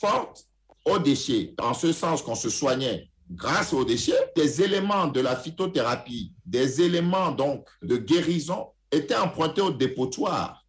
forte 0.00 0.44
aux 0.84 0.98
déchets, 0.98 1.54
en 1.58 1.72
ce 1.72 1.92
sens 1.92 2.20
qu'on 2.20 2.34
se 2.34 2.50
soignait 2.50 3.08
grâce 3.30 3.72
aux 3.72 3.84
déchets, 3.84 4.32
des 4.36 4.60
éléments 4.60 5.06
de 5.06 5.20
la 5.20 5.36
phytothérapie, 5.36 6.34
des 6.44 6.82
éléments 6.82 7.32
donc 7.32 7.66
de 7.82 7.96
guérison 7.96 8.68
étaient 8.92 9.16
empruntés 9.16 9.62
au 9.62 9.70
dépotoir, 9.70 10.63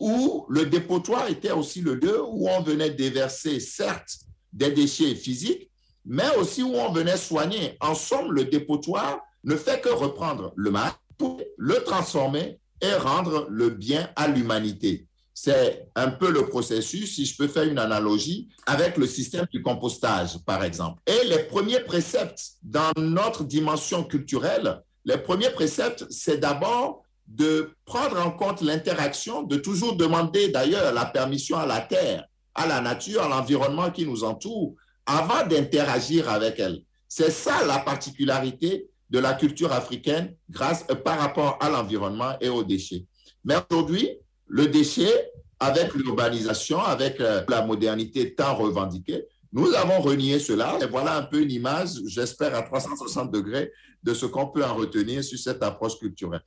où 0.00 0.46
le 0.48 0.66
dépotoir 0.66 1.28
était 1.28 1.50
aussi 1.50 1.80
le 1.80 1.94
lieu 1.94 2.22
où 2.22 2.48
on 2.48 2.62
venait 2.62 2.90
déverser, 2.90 3.60
certes, 3.60 4.18
des 4.52 4.70
déchets 4.70 5.14
physiques, 5.14 5.70
mais 6.04 6.36
aussi 6.36 6.62
où 6.62 6.74
on 6.74 6.92
venait 6.92 7.16
soigner. 7.16 7.76
En 7.80 7.94
somme, 7.94 8.32
le 8.32 8.44
dépotoir 8.44 9.20
ne 9.44 9.56
fait 9.56 9.80
que 9.80 9.88
reprendre 9.88 10.52
le 10.56 10.70
mal 10.70 10.92
le 11.56 11.74
transformer 11.84 12.60
et 12.80 12.92
rendre 12.94 13.46
le 13.50 13.70
bien 13.70 14.08
à 14.16 14.28
l'humanité. 14.28 15.06
C'est 15.34 15.88
un 15.94 16.10
peu 16.10 16.32
le 16.32 16.46
processus, 16.46 17.14
si 17.14 17.24
je 17.24 17.36
peux 17.36 17.46
faire 17.46 17.64
une 17.64 17.78
analogie, 17.78 18.48
avec 18.66 18.96
le 18.96 19.06
système 19.06 19.46
du 19.52 19.62
compostage, 19.62 20.38
par 20.44 20.64
exemple. 20.64 21.00
Et 21.06 21.26
les 21.28 21.44
premiers 21.44 21.80
préceptes 21.80 22.54
dans 22.62 22.90
notre 22.96 23.44
dimension 23.44 24.02
culturelle, 24.02 24.82
les 25.04 25.18
premiers 25.18 25.50
préceptes, 25.50 26.06
c'est 26.10 26.38
d'abord 26.38 27.02
de 27.28 27.70
prendre 27.84 28.18
en 28.18 28.30
compte 28.30 28.62
l'interaction, 28.62 29.42
de 29.42 29.56
toujours 29.56 29.96
demander 29.96 30.48
d'ailleurs 30.48 30.92
la 30.92 31.04
permission 31.04 31.58
à 31.58 31.66
la 31.66 31.80
terre, 31.80 32.24
à 32.54 32.66
la 32.66 32.80
nature, 32.80 33.22
à 33.22 33.28
l'environnement 33.28 33.90
qui 33.90 34.06
nous 34.06 34.24
entoure, 34.24 34.74
avant 35.06 35.46
d'interagir 35.46 36.28
avec 36.28 36.58
elle. 36.58 36.82
C'est 37.06 37.30
ça 37.30 37.64
la 37.66 37.78
particularité 37.78 38.88
de 39.10 39.18
la 39.18 39.34
culture 39.34 39.72
africaine 39.72 40.34
grâce, 40.50 40.84
euh, 40.90 40.94
par 40.94 41.18
rapport 41.18 41.58
à 41.60 41.70
l'environnement 41.70 42.36
et 42.40 42.48
aux 42.48 42.64
déchets. 42.64 43.06
Mais 43.44 43.56
aujourd'hui, 43.70 44.10
le 44.46 44.66
déchet, 44.66 45.30
avec 45.60 45.94
l'urbanisation, 45.94 46.80
avec 46.80 47.20
euh, 47.20 47.42
la 47.48 47.64
modernité 47.64 48.34
tant 48.34 48.54
revendiquée, 48.54 49.24
nous 49.52 49.72
avons 49.74 50.00
renié 50.00 50.38
cela. 50.38 50.78
Et 50.82 50.86
voilà 50.86 51.16
un 51.16 51.22
peu 51.22 51.40
une 51.40 51.50
image, 51.50 51.90
j'espère, 52.06 52.54
à 52.54 52.62
360 52.62 53.30
degrés 53.30 53.72
de 54.02 54.12
ce 54.12 54.26
qu'on 54.26 54.48
peut 54.48 54.64
en 54.64 54.74
retenir 54.74 55.24
sur 55.24 55.38
cette 55.38 55.62
approche 55.62 55.98
culturelle. 55.98 56.42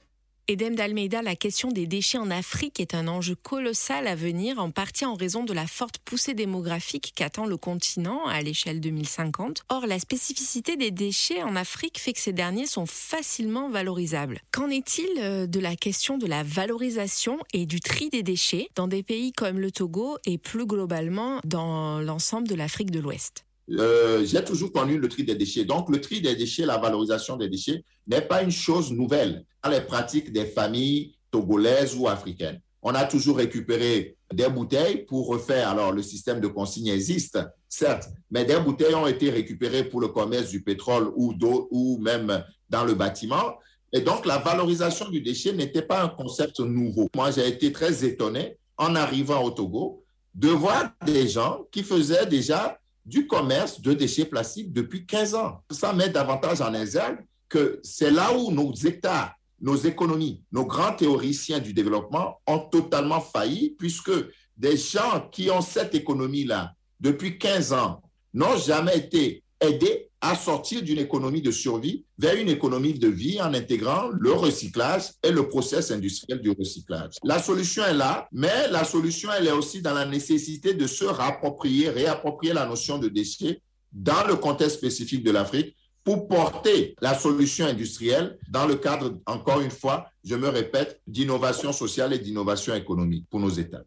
Edem 0.48 0.76
d'Almeida, 0.76 1.22
la 1.22 1.36
question 1.36 1.70
des 1.70 1.88
déchets 1.88 2.18
en 2.18 2.32
Afrique 2.32 2.80
est 2.80 2.96
un 2.96 3.08
enjeu 3.08 3.36
colossal 3.36 4.08
à 4.08 4.16
venir, 4.16 4.60
en 4.60 4.72
partie 4.72 5.06
en 5.06 5.14
raison 5.14 5.44
de 5.44 5.54
la 5.54 5.68
forte 5.68 6.00
poussée 6.00 6.34
démographique 6.34 7.14
qu'attend 7.16 7.46
le 7.46 7.58
continent 7.58 8.26
à 8.26 8.42
l'échelle 8.42 8.82
2050. 8.82 9.64
Or, 9.70 9.86
la 9.86 10.00
spécificité 10.00 10.76
des 10.76 10.92
déchets 10.92 11.44
en 11.44 11.56
Afrique 11.56 12.00
fait 12.00 12.14
que 12.14 12.20
ces 12.20 12.34
derniers 12.34 12.66
sont 12.66 12.86
facilement 12.86 13.70
valorisables. 13.70 14.42
Qu'en 14.52 14.70
est-il 14.70 15.10
euh, 15.20 15.48
de 15.48 15.60
la 15.60 15.76
question 15.76 16.18
de 16.18 16.28
la 16.28 16.44
valorisation 16.44 17.38
et 17.54 17.66
du 17.66 17.80
tri 17.80 18.10
des 18.10 18.24
déchets 18.24 18.68
dans 18.76 18.88
des 18.88 19.04
pays 19.04 19.32
comme 19.32 19.60
le 19.60 19.72
Togo 19.72 20.18
et 20.26 20.38
plus 20.38 20.66
globalement 20.66 21.40
dans 21.44 22.02
l'ensemble 22.02 22.48
de 22.48 22.56
l'Afrique 22.56 22.92
de 22.92 23.00
l'Ouest? 23.00 23.46
Euh, 23.70 24.26
j'ai 24.26 24.44
toujours 24.44 24.72
connu 24.72 24.98
le 24.98 25.08
tri 25.08 25.24
des 25.24 25.36
déchets. 25.36 25.66
Donc, 25.66 25.90
le 25.90 26.02
tri 26.02 26.22
des 26.22 26.36
déchets, 26.36 26.66
la 26.66 26.78
valorisation 26.78 27.38
des 27.38 27.48
déchets 27.48 27.84
n'est 28.08 28.22
pas 28.22 28.42
une 28.42 28.52
chose 28.52 28.92
nouvelle 28.92 29.46
dans 29.64 29.70
les 29.70 29.82
pratiques 29.82 30.32
des 30.32 30.46
familles 30.46 31.16
togolaises 31.30 31.96
ou 31.96 32.08
africaines. 32.08 32.60
On 32.82 32.96
a 32.96 33.06
toujours 33.06 33.38
récupéré 33.38 34.18
des 34.34 34.50
bouteilles 34.50 35.06
pour 35.06 35.28
refaire, 35.28 35.70
alors 35.70 35.92
le 35.92 36.02
système 36.02 36.40
de 36.40 36.48
consigne 36.48 36.88
existe, 36.88 37.38
certes, 37.70 38.10
mais 38.32 38.44
des 38.44 38.60
bouteilles 38.60 38.96
ont 38.96 39.08
été 39.08 39.30
récupérées 39.30 39.84
pour 39.84 40.02
le 40.02 40.08
commerce 40.08 40.50
du 40.50 40.64
pétrole 40.64 41.12
ou 41.16 41.34
d'eau 41.34 41.68
ou 41.72 42.00
même 42.00 42.44
dans 42.70 42.84
le 42.84 42.96
bâtiment. 42.96 43.56
Et 43.94 44.02
donc, 44.02 44.26
la 44.26 44.40
valorisation 44.40 45.10
du 45.10 45.22
déchet 45.22 45.54
n'était 45.54 45.82
pas 45.82 46.04
un 46.04 46.08
concept 46.08 46.60
nouveau. 46.60 47.08
Moi, 47.16 47.32
j'ai 47.32 47.48
été 47.48 47.72
très 47.72 48.04
étonné 48.04 48.58
en 48.78 48.96
arrivant 48.96 49.44
au 49.44 49.52
Togo 49.52 50.04
de 50.34 50.50
voir 50.50 50.92
des 51.06 51.28
gens 51.28 51.66
qui 51.72 51.84
faisaient 51.84 52.26
déjà 52.26 52.80
du 53.06 53.28
commerce 53.28 53.82
de 53.82 53.94
déchets 53.94 54.26
plastiques 54.26 54.72
depuis 54.72 55.06
15 55.06 55.36
ans. 55.36 55.62
Ça 55.72 55.94
met 55.94 56.10
davantage 56.10 56.62
en 56.62 56.74
exergue 56.74 57.26
que 57.50 57.80
c'est 57.84 58.12
là 58.12 58.36
où 58.36 58.52
nos 58.52 58.74
États, 58.74 59.36
nos 59.60 59.76
économies, 59.76 60.44
nos 60.52 60.66
grands 60.66 60.94
théoriciens 60.94 61.60
du 61.60 61.74
développement 61.74 62.40
ont 62.48 62.60
totalement 62.60 63.22
failli, 63.22 63.76
puisque 63.78 64.12
des 64.56 64.78
gens 64.78 65.28
qui 65.32 65.50
ont 65.50 65.62
cette 65.62 65.96
économie-là 65.96 66.74
depuis 67.00 67.38
15 67.38 67.74
ans 67.74 68.02
n'ont 68.34 68.58
jamais 68.58 68.98
été 68.98 69.44
aidés 69.60 70.11
à 70.22 70.36
sortir 70.36 70.84
d'une 70.84 71.00
économie 71.00 71.42
de 71.42 71.52
survie 71.52 72.06
vers 72.18 72.36
une 72.36 72.50
économie 72.50 72.94
de 72.94 73.08
vie 73.08 73.42
en 73.42 73.54
intégrant 73.54 74.10
le 74.20 74.32
recyclage 74.32 75.10
et 75.24 75.32
le 75.32 75.50
process 75.50 75.90
industriel 75.90 76.40
du 76.42 76.52
recyclage. 76.52 77.16
La 77.24 77.40
solution 77.40 77.84
est 77.84 77.96
là, 77.96 78.28
mais 78.32 78.68
la 78.70 78.84
solution, 78.84 79.30
elle 79.36 79.48
est 79.48 79.52
aussi 79.52 79.82
dans 79.82 79.96
la 79.96 80.06
nécessité 80.06 80.76
de 80.76 80.86
se 80.86 81.06
rapproprier, 81.06 81.90
réapproprier 81.90 82.54
la 82.54 82.68
notion 82.68 83.00
de 83.00 83.10
déchet 83.10 83.62
dans 83.92 84.26
le 84.28 84.36
contexte 84.36 84.78
spécifique 84.78 85.24
de 85.24 85.32
l'Afrique 85.32 85.76
pour 86.04 86.28
porter 86.28 86.96
la 87.02 87.18
solution 87.18 87.66
industrielle 87.66 88.38
dans 88.50 88.66
le 88.66 88.76
cadre, 88.76 89.20
encore 89.26 89.62
une 89.62 89.72
fois, 89.72 90.08
je 90.24 90.36
me 90.36 90.48
répète, 90.48 91.02
d'innovation 91.08 91.72
sociale 91.74 92.14
et 92.14 92.20
d'innovation 92.20 92.74
économique 92.74 93.26
pour 93.30 93.40
nos 93.40 93.50
États. 93.50 93.84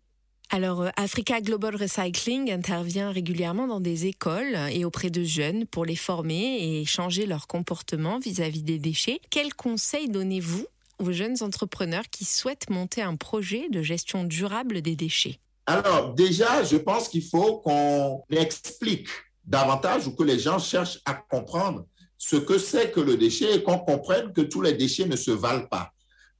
Alors, 0.54 0.82
euh, 0.82 0.90
Africa 0.94 1.40
Global 1.40 1.74
Recycling 1.74 2.52
intervient 2.52 3.10
régulièrement 3.10 3.66
dans 3.66 3.80
des 3.80 4.06
écoles 4.06 4.56
et 4.70 4.84
auprès 4.84 5.10
de 5.10 5.24
jeunes 5.24 5.66
pour 5.66 5.84
les 5.84 5.96
former 5.96 6.78
et 6.78 6.84
changer 6.84 7.26
leur 7.26 7.48
comportement 7.48 8.20
vis-à-vis 8.20 8.62
des 8.62 8.78
déchets. 8.78 9.20
Quels 9.30 9.52
conseils 9.52 10.08
donnez-vous 10.08 10.64
aux 11.00 11.10
jeunes 11.10 11.34
entrepreneurs 11.40 12.04
qui 12.08 12.24
souhaitent 12.24 12.70
monter 12.70 13.02
un 13.02 13.16
projet 13.16 13.68
de 13.68 13.82
gestion 13.82 14.22
durable 14.22 14.80
des 14.80 14.94
déchets? 14.94 15.40
Alors, 15.66 16.14
déjà, 16.14 16.62
je 16.62 16.76
pense 16.76 17.08
qu'il 17.08 17.24
faut 17.24 17.56
qu'on 17.58 18.22
explique 18.30 19.08
davantage 19.44 20.06
ou 20.06 20.12
que 20.12 20.22
les 20.22 20.38
gens 20.38 20.60
cherchent 20.60 21.00
à 21.04 21.14
comprendre 21.14 21.84
ce 22.16 22.36
que 22.36 22.58
c'est 22.58 22.92
que 22.92 23.00
le 23.00 23.16
déchet 23.16 23.56
et 23.56 23.62
qu'on 23.64 23.78
comprenne 23.78 24.32
que 24.32 24.42
tous 24.42 24.62
les 24.62 24.74
déchets 24.74 25.06
ne 25.06 25.16
se 25.16 25.32
valent 25.32 25.66
pas. 25.66 25.93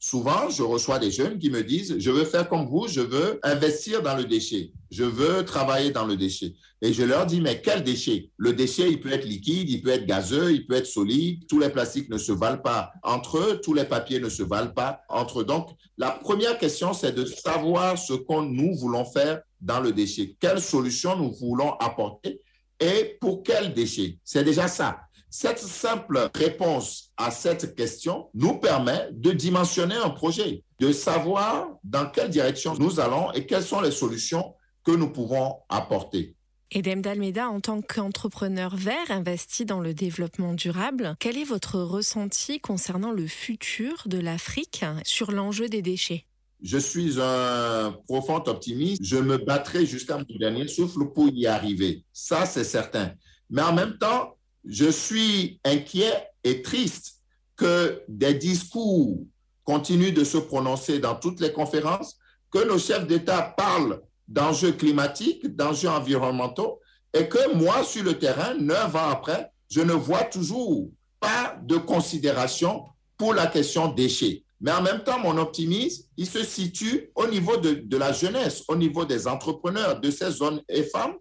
Souvent, 0.06 0.50
je 0.50 0.62
reçois 0.62 0.98
des 0.98 1.10
jeunes 1.10 1.38
qui 1.38 1.48
me 1.48 1.64
disent, 1.64 1.96
je 1.98 2.10
veux 2.10 2.26
faire 2.26 2.46
comme 2.46 2.66
vous, 2.66 2.86
je 2.88 3.00
veux 3.00 3.40
investir 3.42 4.02
dans 4.02 4.14
le 4.14 4.24
déchet, 4.24 4.70
je 4.90 5.02
veux 5.02 5.46
travailler 5.46 5.92
dans 5.92 6.04
le 6.04 6.14
déchet. 6.14 6.52
Et 6.82 6.92
je 6.92 7.04
leur 7.04 7.24
dis, 7.24 7.40
mais 7.40 7.62
quel 7.62 7.82
déchet? 7.82 8.28
Le 8.36 8.52
déchet, 8.52 8.90
il 8.90 9.00
peut 9.00 9.10
être 9.10 9.24
liquide, 9.24 9.70
il 9.70 9.80
peut 9.80 9.88
être 9.88 10.04
gazeux, 10.04 10.52
il 10.52 10.66
peut 10.66 10.74
être 10.74 10.84
solide, 10.84 11.46
tous 11.48 11.58
les 11.58 11.70
plastiques 11.70 12.10
ne 12.10 12.18
se 12.18 12.32
valent 12.32 12.60
pas 12.60 12.92
entre 13.02 13.38
eux, 13.38 13.60
tous 13.64 13.72
les 13.72 13.86
papiers 13.86 14.20
ne 14.20 14.28
se 14.28 14.42
valent 14.42 14.74
pas 14.74 15.00
entre 15.08 15.40
eux. 15.40 15.44
Donc, 15.46 15.70
la 15.96 16.10
première 16.10 16.58
question, 16.58 16.92
c'est 16.92 17.12
de 17.12 17.24
savoir 17.24 17.96
ce 17.96 18.12
que 18.12 18.42
nous 18.42 18.76
voulons 18.76 19.06
faire 19.06 19.40
dans 19.62 19.80
le 19.80 19.90
déchet, 19.90 20.36
quelle 20.38 20.60
solution 20.60 21.16
nous 21.16 21.32
voulons 21.32 21.78
apporter 21.78 22.42
et 22.78 23.16
pour 23.22 23.42
quel 23.42 23.72
déchet? 23.72 24.18
C'est 24.22 24.44
déjà 24.44 24.68
ça. 24.68 24.98
Cette 25.36 25.58
simple 25.58 26.30
réponse 26.32 27.10
à 27.16 27.32
cette 27.32 27.74
question 27.74 28.28
nous 28.34 28.60
permet 28.60 29.08
de 29.10 29.32
dimensionner 29.32 29.96
un 29.96 30.10
projet, 30.10 30.62
de 30.78 30.92
savoir 30.92 31.70
dans 31.82 32.08
quelle 32.08 32.30
direction 32.30 32.76
nous 32.78 33.00
allons 33.00 33.32
et 33.32 33.44
quelles 33.44 33.64
sont 33.64 33.80
les 33.80 33.90
solutions 33.90 34.54
que 34.84 34.92
nous 34.92 35.10
pouvons 35.10 35.56
apporter. 35.68 36.36
Edem 36.70 37.02
Dalmeda, 37.02 37.48
en 37.48 37.58
tant 37.58 37.82
qu'entrepreneur 37.82 38.76
vert 38.76 39.10
investi 39.10 39.64
dans 39.64 39.80
le 39.80 39.92
développement 39.92 40.54
durable, 40.54 41.16
quel 41.18 41.36
est 41.36 41.42
votre 41.42 41.80
ressenti 41.80 42.60
concernant 42.60 43.10
le 43.10 43.26
futur 43.26 44.04
de 44.06 44.18
l'Afrique 44.18 44.84
sur 45.02 45.32
l'enjeu 45.32 45.68
des 45.68 45.82
déchets? 45.82 46.26
Je 46.62 46.78
suis 46.78 47.20
un 47.20 47.96
profond 48.06 48.40
optimiste. 48.46 49.04
Je 49.04 49.16
me 49.16 49.38
battrai 49.38 49.84
jusqu'à 49.84 50.16
mon 50.16 50.38
dernier 50.38 50.68
souffle 50.68 51.06
pour 51.12 51.28
y 51.28 51.48
arriver. 51.48 52.04
Ça, 52.12 52.46
c'est 52.46 52.62
certain. 52.62 53.10
Mais 53.50 53.62
en 53.62 53.72
même 53.72 53.98
temps, 53.98 54.33
je 54.64 54.90
suis 54.90 55.60
inquiet 55.64 56.28
et 56.42 56.62
triste 56.62 57.20
que 57.56 58.02
des 58.08 58.34
discours 58.34 59.18
continuent 59.64 60.12
de 60.12 60.24
se 60.24 60.38
prononcer 60.38 60.98
dans 60.98 61.14
toutes 61.14 61.40
les 61.40 61.52
conférences, 61.52 62.16
que 62.50 62.66
nos 62.66 62.78
chefs 62.78 63.06
d'État 63.06 63.54
parlent 63.56 64.00
d'enjeux 64.28 64.72
climatiques, 64.72 65.54
d'enjeux 65.54 65.88
environnementaux, 65.88 66.80
et 67.12 67.28
que 67.28 67.54
moi, 67.54 67.84
sur 67.84 68.04
le 68.04 68.18
terrain, 68.18 68.54
neuf 68.54 68.94
ans 68.94 69.08
après, 69.10 69.50
je 69.70 69.80
ne 69.80 69.92
vois 69.92 70.24
toujours 70.24 70.88
pas 71.20 71.56
de 71.62 71.76
considération 71.76 72.84
pour 73.16 73.34
la 73.34 73.46
question 73.46 73.88
déchets. 73.88 74.44
Mais 74.60 74.72
en 74.72 74.82
même 74.82 75.02
temps, 75.04 75.18
mon 75.18 75.36
optimisme, 75.38 76.04
il 76.16 76.26
se 76.26 76.42
situe 76.42 77.10
au 77.14 77.26
niveau 77.26 77.56
de, 77.56 77.74
de 77.74 77.96
la 77.96 78.12
jeunesse, 78.12 78.64
au 78.68 78.76
niveau 78.76 79.04
des 79.04 79.26
entrepreneurs, 79.26 80.00
de 80.00 80.10
ces 80.10 80.30
zones 80.30 80.62
et 80.68 80.84
femmes 80.84 81.14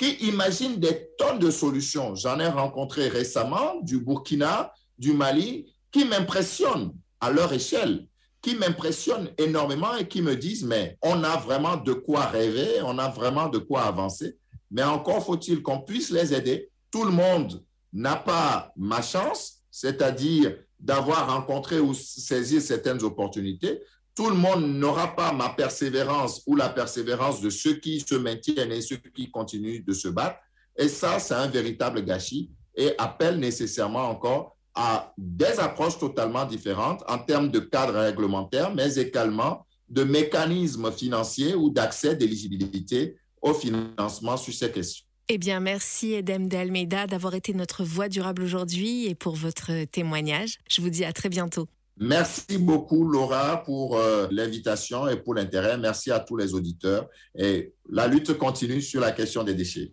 qui 0.00 0.12
imaginent 0.26 0.80
des 0.80 1.10
tonnes 1.18 1.38
de 1.38 1.50
solutions. 1.50 2.14
J'en 2.14 2.40
ai 2.40 2.46
rencontré 2.46 3.08
récemment 3.08 3.80
du 3.82 4.00
Burkina, 4.00 4.72
du 4.98 5.12
Mali, 5.12 5.70
qui 5.92 6.06
m'impressionnent 6.06 6.94
à 7.20 7.30
leur 7.30 7.52
échelle, 7.52 8.06
qui 8.40 8.54
m'impressionnent 8.54 9.28
énormément 9.36 9.94
et 9.96 10.08
qui 10.08 10.22
me 10.22 10.36
disent, 10.36 10.64
mais 10.64 10.96
on 11.02 11.22
a 11.22 11.36
vraiment 11.36 11.76
de 11.76 11.92
quoi 11.92 12.24
rêver, 12.24 12.80
on 12.82 12.98
a 12.98 13.10
vraiment 13.10 13.50
de 13.50 13.58
quoi 13.58 13.82
avancer, 13.82 14.38
mais 14.70 14.82
encore 14.82 15.22
faut-il 15.22 15.60
qu'on 15.60 15.82
puisse 15.82 16.08
les 16.08 16.32
aider. 16.32 16.70
Tout 16.90 17.04
le 17.04 17.12
monde 17.12 17.62
n'a 17.92 18.16
pas 18.16 18.72
ma 18.78 19.02
chance, 19.02 19.58
c'est-à-dire 19.70 20.56
d'avoir 20.78 21.30
rencontré 21.30 21.78
ou 21.78 21.92
saisi 21.92 22.62
certaines 22.62 23.02
opportunités, 23.02 23.82
tout 24.14 24.28
le 24.28 24.36
monde 24.36 24.66
n'aura 24.66 25.14
pas 25.14 25.32
ma 25.32 25.50
persévérance 25.50 26.42
ou 26.46 26.56
la 26.56 26.68
persévérance 26.68 27.40
de 27.40 27.50
ceux 27.50 27.74
qui 27.74 28.00
se 28.00 28.14
maintiennent 28.14 28.72
et 28.72 28.82
ceux 28.82 28.96
qui 28.96 29.30
continuent 29.30 29.84
de 29.84 29.92
se 29.92 30.08
battre. 30.08 30.38
Et 30.76 30.88
ça, 30.88 31.18
c'est 31.18 31.34
un 31.34 31.46
véritable 31.46 32.04
gâchis 32.04 32.50
et 32.74 32.92
appelle 32.98 33.38
nécessairement 33.38 34.08
encore 34.08 34.56
à 34.74 35.12
des 35.18 35.58
approches 35.58 35.98
totalement 35.98 36.44
différentes 36.44 37.02
en 37.08 37.18
termes 37.18 37.50
de 37.50 37.58
cadre 37.60 37.98
réglementaire, 37.98 38.74
mais 38.74 38.94
également 38.94 39.66
de 39.88 40.04
mécanismes 40.04 40.92
financiers 40.92 41.54
ou 41.54 41.70
d'accès 41.70 42.14
d'éligibilité 42.14 43.16
au 43.42 43.52
financement 43.52 44.36
sur 44.36 44.54
ces 44.54 44.70
questions. 44.70 45.04
Eh 45.28 45.38
bien, 45.38 45.60
merci 45.60 46.14
Edem 46.14 46.48
de 46.48 47.06
d'avoir 47.06 47.34
été 47.34 47.54
notre 47.54 47.84
voix 47.84 48.08
durable 48.08 48.42
aujourd'hui 48.42 49.06
et 49.06 49.14
pour 49.14 49.36
votre 49.36 49.84
témoignage. 49.84 50.58
Je 50.68 50.80
vous 50.80 50.90
dis 50.90 51.04
à 51.04 51.12
très 51.12 51.28
bientôt. 51.28 51.68
Merci 51.98 52.58
beaucoup 52.58 53.06
Laura 53.06 53.62
pour 53.64 53.98
euh, 53.98 54.26
l'invitation 54.30 55.08
et 55.08 55.16
pour 55.16 55.34
l'intérêt. 55.34 55.76
Merci 55.76 56.10
à 56.10 56.20
tous 56.20 56.36
les 56.36 56.54
auditeurs. 56.54 57.08
Et 57.36 57.72
la 57.90 58.06
lutte 58.06 58.38
continue 58.38 58.80
sur 58.80 59.00
la 59.00 59.12
question 59.12 59.44
des 59.44 59.54
déchets. 59.54 59.92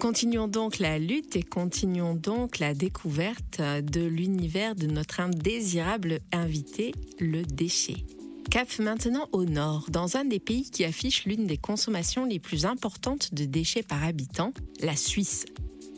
Continuons 0.00 0.48
donc 0.48 0.80
la 0.80 0.98
lutte 0.98 1.34
et 1.34 1.42
continuons 1.42 2.14
donc 2.14 2.58
la 2.58 2.74
découverte 2.74 3.60
de 3.60 4.04
l'univers 4.04 4.74
de 4.74 4.86
notre 4.86 5.20
indésirable 5.20 6.18
invité, 6.30 6.92
le 7.18 7.42
déchet. 7.42 8.04
Cap 8.50 8.68
maintenant 8.78 9.28
au 9.32 9.46
nord, 9.46 9.86
dans 9.90 10.16
un 10.16 10.24
des 10.24 10.38
pays 10.38 10.70
qui 10.70 10.84
affiche 10.84 11.24
l'une 11.24 11.46
des 11.46 11.56
consommations 11.56 12.24
les 12.24 12.38
plus 12.38 12.66
importantes 12.66 13.34
de 13.34 13.46
déchets 13.46 13.82
par 13.82 14.04
habitant, 14.04 14.52
la 14.80 14.94
Suisse. 14.94 15.46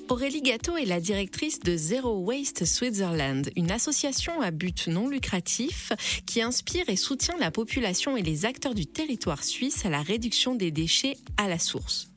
Aurélie 0.08 0.40
Gâteau 0.40 0.76
est 0.76 0.84
la 0.84 1.00
directrice 1.00 1.58
de 1.58 1.76
Zero 1.76 2.20
Waste 2.20 2.64
Switzerland, 2.64 3.50
une 3.56 3.72
association 3.72 4.40
à 4.40 4.52
but 4.52 4.86
non 4.86 5.08
lucratif 5.08 5.90
qui 6.26 6.40
inspire 6.42 6.88
et 6.88 6.94
soutient 6.94 7.36
la 7.40 7.50
population 7.50 8.16
et 8.16 8.22
les 8.22 8.44
acteurs 8.44 8.74
du 8.74 8.86
territoire 8.86 9.42
suisse 9.42 9.84
à 9.84 9.90
la 9.90 10.02
réduction 10.02 10.54
des 10.54 10.70
déchets 10.70 11.16
à 11.36 11.48
la 11.48 11.58
source. 11.58 12.08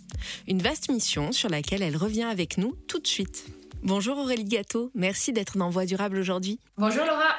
Une 0.47 0.61
vaste 0.61 0.91
mission 0.91 1.31
sur 1.31 1.49
laquelle 1.49 1.81
elle 1.81 1.97
revient 1.97 2.23
avec 2.23 2.59
nous 2.59 2.75
tout 2.87 2.99
de 2.99 3.07
suite. 3.07 3.45
Bonjour 3.81 4.19
Aurélie 4.19 4.45
Gâteau, 4.45 4.91
merci 4.93 5.33
d'être 5.33 5.57
dans 5.57 5.71
Voie 5.71 5.87
Durable 5.87 6.19
aujourd'hui. 6.19 6.59
Bonjour 6.77 7.05
Laura. 7.05 7.37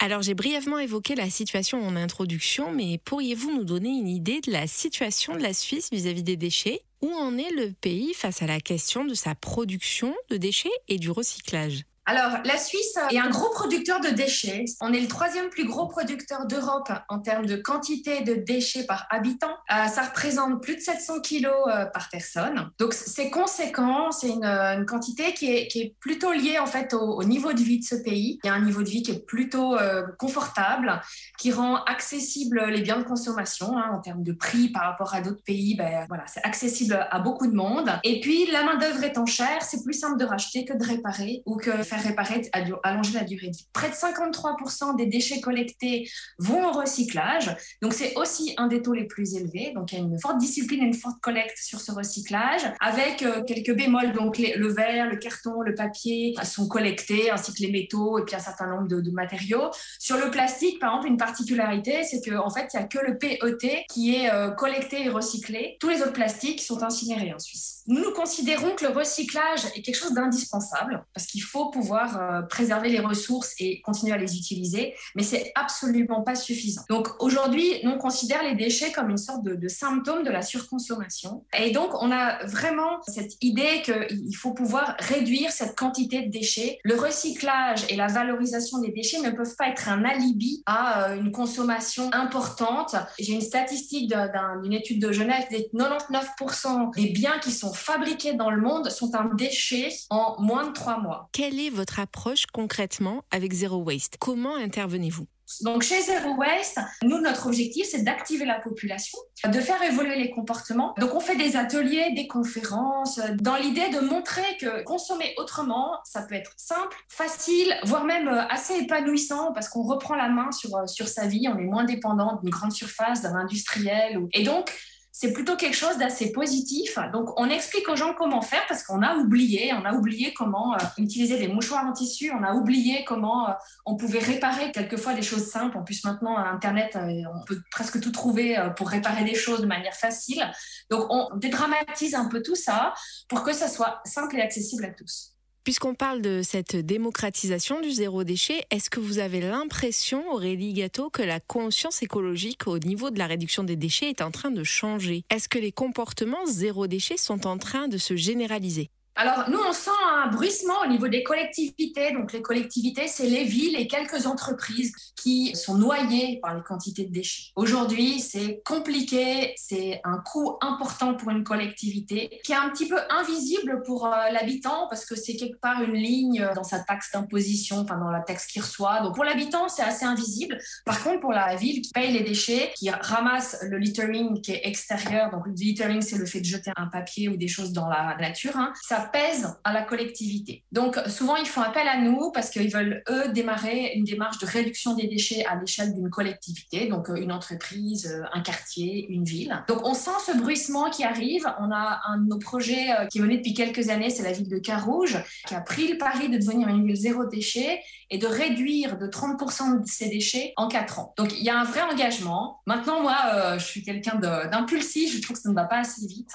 Alors 0.00 0.22
j'ai 0.22 0.34
brièvement 0.34 0.80
évoqué 0.80 1.14
la 1.14 1.30
situation 1.30 1.80
en 1.80 1.94
introduction, 1.94 2.72
mais 2.72 2.98
pourriez-vous 3.04 3.54
nous 3.54 3.64
donner 3.64 3.90
une 3.90 4.08
idée 4.08 4.40
de 4.40 4.50
la 4.50 4.66
situation 4.66 5.36
de 5.36 5.42
la 5.42 5.54
Suisse 5.54 5.90
vis-à-vis 5.92 6.24
des 6.24 6.36
déchets? 6.36 6.82
Où 7.02 7.12
en 7.12 7.36
est 7.36 7.50
le 7.50 7.72
pays 7.72 8.14
face 8.14 8.42
à 8.42 8.46
la 8.46 8.60
question 8.60 9.04
de 9.04 9.14
sa 9.14 9.34
production 9.34 10.14
de 10.30 10.36
déchets 10.36 10.70
et 10.86 10.98
du 10.98 11.10
recyclage? 11.10 11.82
Alors, 12.04 12.38
la 12.44 12.58
Suisse 12.58 12.98
est 13.10 13.18
un 13.18 13.30
gros 13.30 13.50
producteur 13.50 14.00
de 14.00 14.08
déchets. 14.08 14.64
On 14.80 14.92
est 14.92 15.00
le 15.00 15.06
troisième 15.06 15.50
plus 15.50 15.64
gros 15.64 15.86
producteur 15.86 16.46
d'Europe 16.46 16.90
en 17.08 17.20
termes 17.20 17.46
de 17.46 17.54
quantité 17.54 18.22
de 18.22 18.34
déchets 18.34 18.84
par 18.86 19.06
habitant. 19.08 19.52
Euh, 19.70 19.86
ça 19.86 20.02
représente 20.02 20.60
plus 20.60 20.74
de 20.74 20.80
700 20.80 21.20
kilos 21.20 21.52
euh, 21.68 21.84
par 21.86 22.08
personne. 22.10 22.70
Donc, 22.78 22.92
c'est 22.92 23.30
conséquent. 23.30 24.10
C'est 24.10 24.30
une, 24.30 24.86
quantité 24.86 25.32
qui 25.32 25.52
est, 25.52 25.94
plutôt 26.00 26.32
liée 26.32 26.58
en 26.58 26.66
fait 26.66 26.92
au, 26.92 27.22
niveau 27.22 27.52
de 27.52 27.60
vie 27.60 27.78
de 27.78 27.84
ce 27.84 27.94
pays. 27.94 28.40
Il 28.42 28.48
y 28.48 28.50
a 28.50 28.54
un 28.54 28.64
niveau 28.64 28.82
de 28.82 28.88
vie 28.88 29.02
qui 29.02 29.12
est 29.12 29.24
plutôt 29.24 29.76
euh, 29.76 30.02
confortable, 30.18 31.00
qui 31.38 31.52
rend 31.52 31.84
accessible 31.84 32.64
les 32.66 32.80
biens 32.80 32.98
de 32.98 33.04
consommation 33.04 33.76
hein, 33.78 33.90
en 33.92 34.00
termes 34.00 34.24
de 34.24 34.32
prix 34.32 34.70
par 34.70 34.82
rapport 34.82 35.14
à 35.14 35.20
d'autres 35.20 35.42
pays. 35.44 35.76
Ben, 35.76 36.04
voilà, 36.08 36.24
c'est 36.26 36.44
accessible 36.44 37.06
à 37.10 37.18
beaucoup 37.20 37.46
de 37.46 37.54
monde. 37.54 37.90
Et 38.02 38.20
puis, 38.20 38.50
la 38.50 38.64
main 38.64 38.76
d'œuvre 38.76 39.04
étant 39.04 39.26
chère, 39.26 39.62
c'est 39.62 39.84
plus 39.84 39.94
simple 39.94 40.18
de 40.18 40.24
racheter 40.24 40.64
que 40.64 40.76
de 40.76 40.84
réparer 40.84 41.42
ou 41.46 41.56
que 41.56 41.70
faire 41.92 42.01
réparer, 42.02 42.50
allonger 42.82 43.14
la 43.14 43.24
durée 43.24 43.48
de 43.48 43.56
vie. 43.56 43.68
Près 43.72 43.88
de 43.88 43.94
53% 43.94 44.96
des 44.96 45.06
déchets 45.06 45.40
collectés 45.40 46.08
vont 46.38 46.68
au 46.68 46.72
recyclage. 46.72 47.54
Donc, 47.80 47.92
c'est 47.92 48.14
aussi 48.16 48.54
un 48.56 48.66
des 48.66 48.82
taux 48.82 48.94
les 48.94 49.06
plus 49.06 49.34
élevés. 49.34 49.72
Donc, 49.74 49.92
il 49.92 49.98
y 49.98 50.00
a 50.00 50.04
une 50.04 50.18
forte 50.20 50.38
discipline 50.38 50.82
et 50.82 50.86
une 50.86 50.94
forte 50.94 51.20
collecte 51.20 51.58
sur 51.58 51.80
ce 51.80 51.92
recyclage 51.92 52.62
avec 52.80 53.22
euh, 53.22 53.42
quelques 53.44 53.76
bémols. 53.76 54.12
Donc, 54.12 54.38
le 54.38 54.68
verre, 54.72 55.08
le 55.08 55.16
carton, 55.16 55.62
le 55.62 55.74
papier 55.74 56.34
sont 56.44 56.68
collectés 56.68 57.30
ainsi 57.30 57.52
que 57.52 57.62
les 57.62 57.70
métaux 57.70 58.18
et 58.18 58.24
puis 58.24 58.34
un 58.34 58.40
certain 58.40 58.66
nombre 58.66 58.88
de, 58.88 59.10
matériaux. 59.10 59.70
Sur 59.98 60.16
le 60.16 60.30
plastique, 60.30 60.78
par 60.78 60.90
exemple, 60.90 61.08
une 61.08 61.16
particularité, 61.16 62.02
c'est 62.04 62.20
qu'en 62.22 62.46
en 62.46 62.50
fait, 62.50 62.68
il 62.72 62.78
n'y 62.78 62.84
a 62.84 62.88
que 62.88 62.98
le 62.98 63.18
PET 63.18 63.84
qui 63.90 64.14
est 64.14 64.32
euh, 64.32 64.50
collecté 64.50 65.04
et 65.04 65.08
recyclé. 65.08 65.76
Tous 65.80 65.88
les 65.88 66.00
autres 66.00 66.12
plastiques 66.12 66.62
sont 66.62 66.82
incinérés 66.82 67.32
en 67.34 67.38
Suisse. 67.38 67.82
Nous, 67.86 68.00
nous 68.00 68.12
considérons 68.12 68.74
que 68.74 68.84
le 68.84 68.90
recyclage 68.90 69.66
est 69.76 69.82
quelque 69.82 69.96
chose 69.96 70.14
d'indispensable 70.14 71.04
parce 71.14 71.26
qu'il 71.26 71.42
faut 71.42 71.70
pouvoir 71.70 71.81
pouvoir 71.82 72.20
euh, 72.20 72.42
préserver 72.42 72.90
les 72.90 73.00
ressources 73.00 73.54
et 73.58 73.80
continuer 73.80 74.12
à 74.12 74.16
les 74.16 74.36
utiliser, 74.36 74.94
mais 75.16 75.24
c'est 75.24 75.50
absolument 75.56 76.22
pas 76.22 76.36
suffisant. 76.36 76.82
Donc 76.88 77.08
aujourd'hui, 77.18 77.66
on 77.82 77.98
considère 77.98 78.42
les 78.44 78.54
déchets 78.54 78.92
comme 78.92 79.10
une 79.10 79.16
sorte 79.16 79.42
de, 79.42 79.68
symptôme 79.68 80.22
de 80.22 80.30
la 80.30 80.42
surconsommation. 80.42 81.44
Et 81.58 81.72
donc, 81.72 81.90
on 82.00 82.12
a 82.12 82.44
vraiment 82.44 83.00
cette 83.08 83.36
idée 83.40 83.82
qu'il 83.84 84.36
faut 84.36 84.52
pouvoir 84.52 84.94
réduire 85.00 85.50
cette 85.50 85.76
quantité 85.76 86.22
de 86.22 86.30
déchets. 86.30 86.78
Le 86.84 86.94
recyclage 86.94 87.84
et 87.88 87.96
la 87.96 88.06
valorisation 88.06 88.78
des 88.78 88.92
déchets 88.92 89.20
ne 89.20 89.30
peuvent 89.30 89.56
pas 89.56 89.68
être 89.68 89.88
un 89.88 90.04
alibi 90.04 90.62
à 90.66 91.10
euh, 91.10 91.20
une 91.20 91.32
consommation 91.32 92.10
importante. 92.12 92.94
J'ai 93.18 93.32
une 93.32 93.40
statistique 93.40 94.14
d'une 94.62 94.72
étude 94.72 95.02
de 95.02 95.10
Genève, 95.10 95.46
99% 95.50 96.94
des 96.94 97.10
biens 97.10 97.38
qui 97.42 97.50
sont 97.50 97.72
fabriqués 97.72 98.34
dans 98.34 98.50
le 98.50 98.60
monde 98.60 98.88
sont 98.90 99.14
un 99.16 99.34
déchet 99.34 99.88
en 100.10 100.40
moins 100.40 100.68
de 100.68 100.72
trois 100.72 101.00
mois. 101.00 101.28
Votre 101.72 102.00
approche 102.00 102.46
concrètement 102.46 103.24
avec 103.30 103.52
Zero 103.52 103.78
Waste 103.78 104.16
Comment 104.18 104.56
intervenez-vous? 104.56 105.26
Donc 105.60 105.82
chez 105.82 106.00
Zero 106.00 106.34
Waste, 106.36 106.80
nous, 107.02 107.18
notre 107.18 107.46
objectif, 107.46 107.86
c'est 107.90 108.02
d'activer 108.02 108.44
la 108.44 108.58
population, 108.58 109.18
de 109.44 109.60
faire 109.60 109.82
évoluer 109.82 110.16
les 110.16 110.30
comportements. 110.30 110.94
Donc 110.98 111.14
on 111.14 111.20
fait 111.20 111.36
des 111.36 111.56
ateliers, 111.56 112.12
des 112.14 112.26
conférences, 112.26 113.20
dans 113.40 113.56
l'idée 113.56 113.90
de 113.90 114.00
montrer 114.00 114.56
que 114.58 114.82
consommer 114.84 115.34
autrement, 115.36 115.98
ça 116.04 116.22
peut 116.22 116.34
être 116.34 116.52
simple, 116.56 116.96
facile, 117.08 117.76
voire 117.84 118.04
même 118.04 118.28
euh, 118.28 118.46
assez 118.48 118.78
épanouissant 118.78 119.52
parce 119.52 119.68
qu'on 119.68 119.82
reprend 119.82 120.14
la 120.14 120.28
main 120.28 120.50
sur, 120.52 120.74
euh, 120.76 120.86
sur 120.86 121.08
sa 121.08 121.26
vie, 121.26 121.46
on 121.48 121.58
est 121.58 121.64
moins 121.64 121.84
dépendant 121.84 122.38
d'une 122.42 122.50
grande 122.50 122.72
surface, 122.72 123.20
d'un 123.20 123.34
industriel. 123.34 124.18
Et 124.32 124.44
donc, 124.44 124.72
c'est 125.14 125.34
plutôt 125.34 125.56
quelque 125.56 125.76
chose 125.76 125.98
d'assez 125.98 126.32
positif. 126.32 126.98
Donc, 127.12 127.38
on 127.38 127.50
explique 127.50 127.86
aux 127.90 127.96
gens 127.96 128.14
comment 128.14 128.40
faire 128.40 128.64
parce 128.66 128.82
qu'on 128.82 129.02
a 129.02 129.14
oublié, 129.16 129.74
on 129.74 129.84
a 129.84 129.92
oublié 129.92 130.32
comment 130.32 130.74
euh, 130.74 130.78
utiliser 130.96 131.38
des 131.38 131.48
mouchoirs 131.48 131.84
en 131.84 131.92
tissu, 131.92 132.32
on 132.32 132.42
a 132.42 132.54
oublié 132.54 133.04
comment 133.04 133.50
euh, 133.50 133.52
on 133.84 133.96
pouvait 133.96 134.20
réparer 134.20 134.72
quelquefois 134.72 135.12
des 135.12 135.20
choses 135.20 135.50
simples. 135.50 135.76
En 135.76 135.84
plus, 135.84 136.02
maintenant, 136.04 136.38
à 136.38 136.48
Internet, 136.48 136.96
euh, 136.96 137.22
on 137.34 137.44
peut 137.44 137.60
presque 137.70 138.00
tout 138.00 138.10
trouver 138.10 138.56
pour 138.76 138.88
réparer 138.88 139.24
des 139.24 139.34
choses 139.34 139.60
de 139.60 139.66
manière 139.66 139.94
facile. 139.94 140.50
Donc, 140.90 141.06
on 141.10 141.36
dédramatise 141.36 142.14
un 142.14 142.26
peu 142.28 142.42
tout 142.42 142.56
ça 142.56 142.94
pour 143.28 143.42
que 143.42 143.52
ça 143.52 143.68
soit 143.68 144.00
simple 144.06 144.38
et 144.38 144.40
accessible 144.40 144.86
à 144.86 144.90
tous. 144.90 145.31
Puisqu'on 145.64 145.94
parle 145.94 146.22
de 146.22 146.40
cette 146.42 146.74
démocratisation 146.74 147.80
du 147.80 147.92
zéro 147.92 148.24
déchet, 148.24 148.64
est-ce 148.72 148.90
que 148.90 148.98
vous 148.98 149.20
avez 149.20 149.40
l'impression, 149.40 150.28
Aurélie 150.32 150.72
Gâteau, 150.72 151.08
que 151.08 151.22
la 151.22 151.38
conscience 151.38 152.02
écologique 152.02 152.66
au 152.66 152.80
niveau 152.80 153.10
de 153.10 153.18
la 153.18 153.28
réduction 153.28 153.62
des 153.62 153.76
déchets 153.76 154.10
est 154.10 154.22
en 154.22 154.32
train 154.32 154.50
de 154.50 154.64
changer? 154.64 155.22
Est-ce 155.30 155.48
que 155.48 155.60
les 155.60 155.70
comportements 155.70 156.46
zéro 156.46 156.88
déchet 156.88 157.16
sont 157.16 157.46
en 157.46 157.58
train 157.58 157.86
de 157.86 157.96
se 157.96 158.16
généraliser? 158.16 158.90
Alors, 159.14 159.50
nous, 159.50 159.58
on 159.58 159.72
sent 159.74 159.90
un 160.14 160.28
bruissement 160.28 160.80
au 160.84 160.88
niveau 160.88 161.06
des 161.06 161.22
collectivités. 161.22 162.12
Donc, 162.12 162.32
les 162.32 162.40
collectivités, 162.40 163.08
c'est 163.08 163.26
les 163.26 163.44
villes 163.44 163.76
et 163.78 163.86
quelques 163.86 164.26
entreprises 164.26 164.92
qui 165.16 165.54
sont 165.54 165.76
noyées 165.76 166.40
par 166.40 166.54
les 166.54 166.62
quantités 166.62 167.04
de 167.04 167.12
déchets. 167.12 167.50
Aujourd'hui, 167.54 168.20
c'est 168.20 168.62
compliqué, 168.64 169.52
c'est 169.56 170.00
un 170.04 170.18
coût 170.18 170.56
important 170.62 171.14
pour 171.14 171.30
une 171.30 171.44
collectivité 171.44 172.40
qui 172.42 172.52
est 172.52 172.56
un 172.56 172.70
petit 172.70 172.88
peu 172.88 172.96
invisible 173.10 173.82
pour 173.84 174.06
euh, 174.06 174.30
l'habitant 174.32 174.86
parce 174.88 175.04
que 175.04 175.14
c'est 175.14 175.36
quelque 175.36 175.60
part 175.60 175.82
une 175.82 175.94
ligne 175.94 176.48
dans 176.54 176.64
sa 176.64 176.80
taxe 176.80 177.10
d'imposition, 177.12 177.80
enfin 177.80 177.98
dans 177.98 178.10
la 178.10 178.20
taxe 178.20 178.46
qu'il 178.46 178.62
reçoit. 178.62 179.02
Donc, 179.02 179.14
pour 179.14 179.24
l'habitant, 179.24 179.68
c'est 179.68 179.82
assez 179.82 180.06
invisible. 180.06 180.58
Par 180.86 181.02
contre, 181.04 181.20
pour 181.20 181.32
la 181.32 181.54
ville 181.56 181.82
qui 181.82 181.90
paye 181.92 182.12
les 182.12 182.22
déchets, 182.22 182.72
qui 182.76 182.88
ramasse 182.88 183.58
le 183.62 183.76
littering 183.76 184.40
qui 184.40 184.52
est 184.52 184.66
extérieur, 184.66 185.30
donc 185.30 185.46
le 185.46 185.52
littering, 185.52 186.00
c'est 186.00 186.16
le 186.16 186.24
fait 186.24 186.40
de 186.40 186.46
jeter 186.46 186.70
un 186.76 186.86
papier 186.86 187.28
ou 187.28 187.36
des 187.36 187.48
choses 187.48 187.72
dans 187.72 187.88
la 187.88 188.16
nature, 188.18 188.56
hein, 188.56 188.72
ça 188.82 189.01
pèse 189.10 189.48
à 189.64 189.72
la 189.72 189.82
collectivité. 189.82 190.64
Donc 190.72 190.98
souvent, 191.06 191.36
ils 191.36 191.46
font 191.46 191.62
appel 191.62 191.86
à 191.88 191.98
nous 191.98 192.30
parce 192.32 192.50
qu'ils 192.50 192.70
veulent, 192.70 193.02
eux, 193.08 193.28
démarrer 193.28 193.92
une 193.94 194.04
démarche 194.04 194.38
de 194.38 194.46
réduction 194.46 194.94
des 194.94 195.06
déchets 195.06 195.44
à 195.46 195.56
l'échelle 195.56 195.94
d'une 195.94 196.10
collectivité, 196.10 196.86
donc 196.88 197.10
euh, 197.10 197.16
une 197.16 197.32
entreprise, 197.32 198.06
euh, 198.06 198.24
un 198.32 198.40
quartier, 198.40 199.06
une 199.08 199.24
ville. 199.24 199.64
Donc 199.68 199.80
on 199.84 199.94
sent 199.94 200.10
ce 200.26 200.36
bruissement 200.36 200.90
qui 200.90 201.04
arrive. 201.04 201.46
On 201.60 201.70
a 201.70 202.00
un 202.06 202.18
de 202.18 202.28
nos 202.28 202.38
projets 202.38 202.92
euh, 202.92 203.06
qui 203.06 203.18
est 203.18 203.20
mené 203.20 203.38
depuis 203.38 203.54
quelques 203.54 203.88
années, 203.88 204.10
c'est 204.10 204.22
la 204.22 204.32
ville 204.32 204.48
de 204.48 204.58
Carouge, 204.58 205.22
qui 205.46 205.54
a 205.54 205.60
pris 205.60 205.88
le 205.88 205.98
pari 205.98 206.28
de 206.28 206.38
devenir 206.38 206.68
une 206.68 206.86
ville 206.86 206.96
zéro 206.96 207.24
déchet 207.24 207.80
et 208.10 208.18
de 208.18 208.26
réduire 208.26 208.98
de 208.98 209.06
30% 209.06 209.82
de 209.82 209.86
ses 209.86 210.08
déchets 210.08 210.52
en 210.56 210.68
4 210.68 210.98
ans. 210.98 211.14
Donc 211.16 211.32
il 211.32 211.44
y 211.44 211.50
a 211.50 211.58
un 211.58 211.64
vrai 211.64 211.82
engagement. 211.82 212.60
Maintenant, 212.66 213.00
moi, 213.00 213.56
je 213.56 213.64
suis 213.64 213.82
quelqu'un 213.82 214.16
d'impulsif, 214.16 215.14
je 215.14 215.22
trouve 215.22 215.36
que 215.36 215.42
ça 215.42 215.48
ne 215.48 215.54
va 215.54 215.64
pas 215.64 215.78
assez 215.78 216.06
vite. 216.06 216.34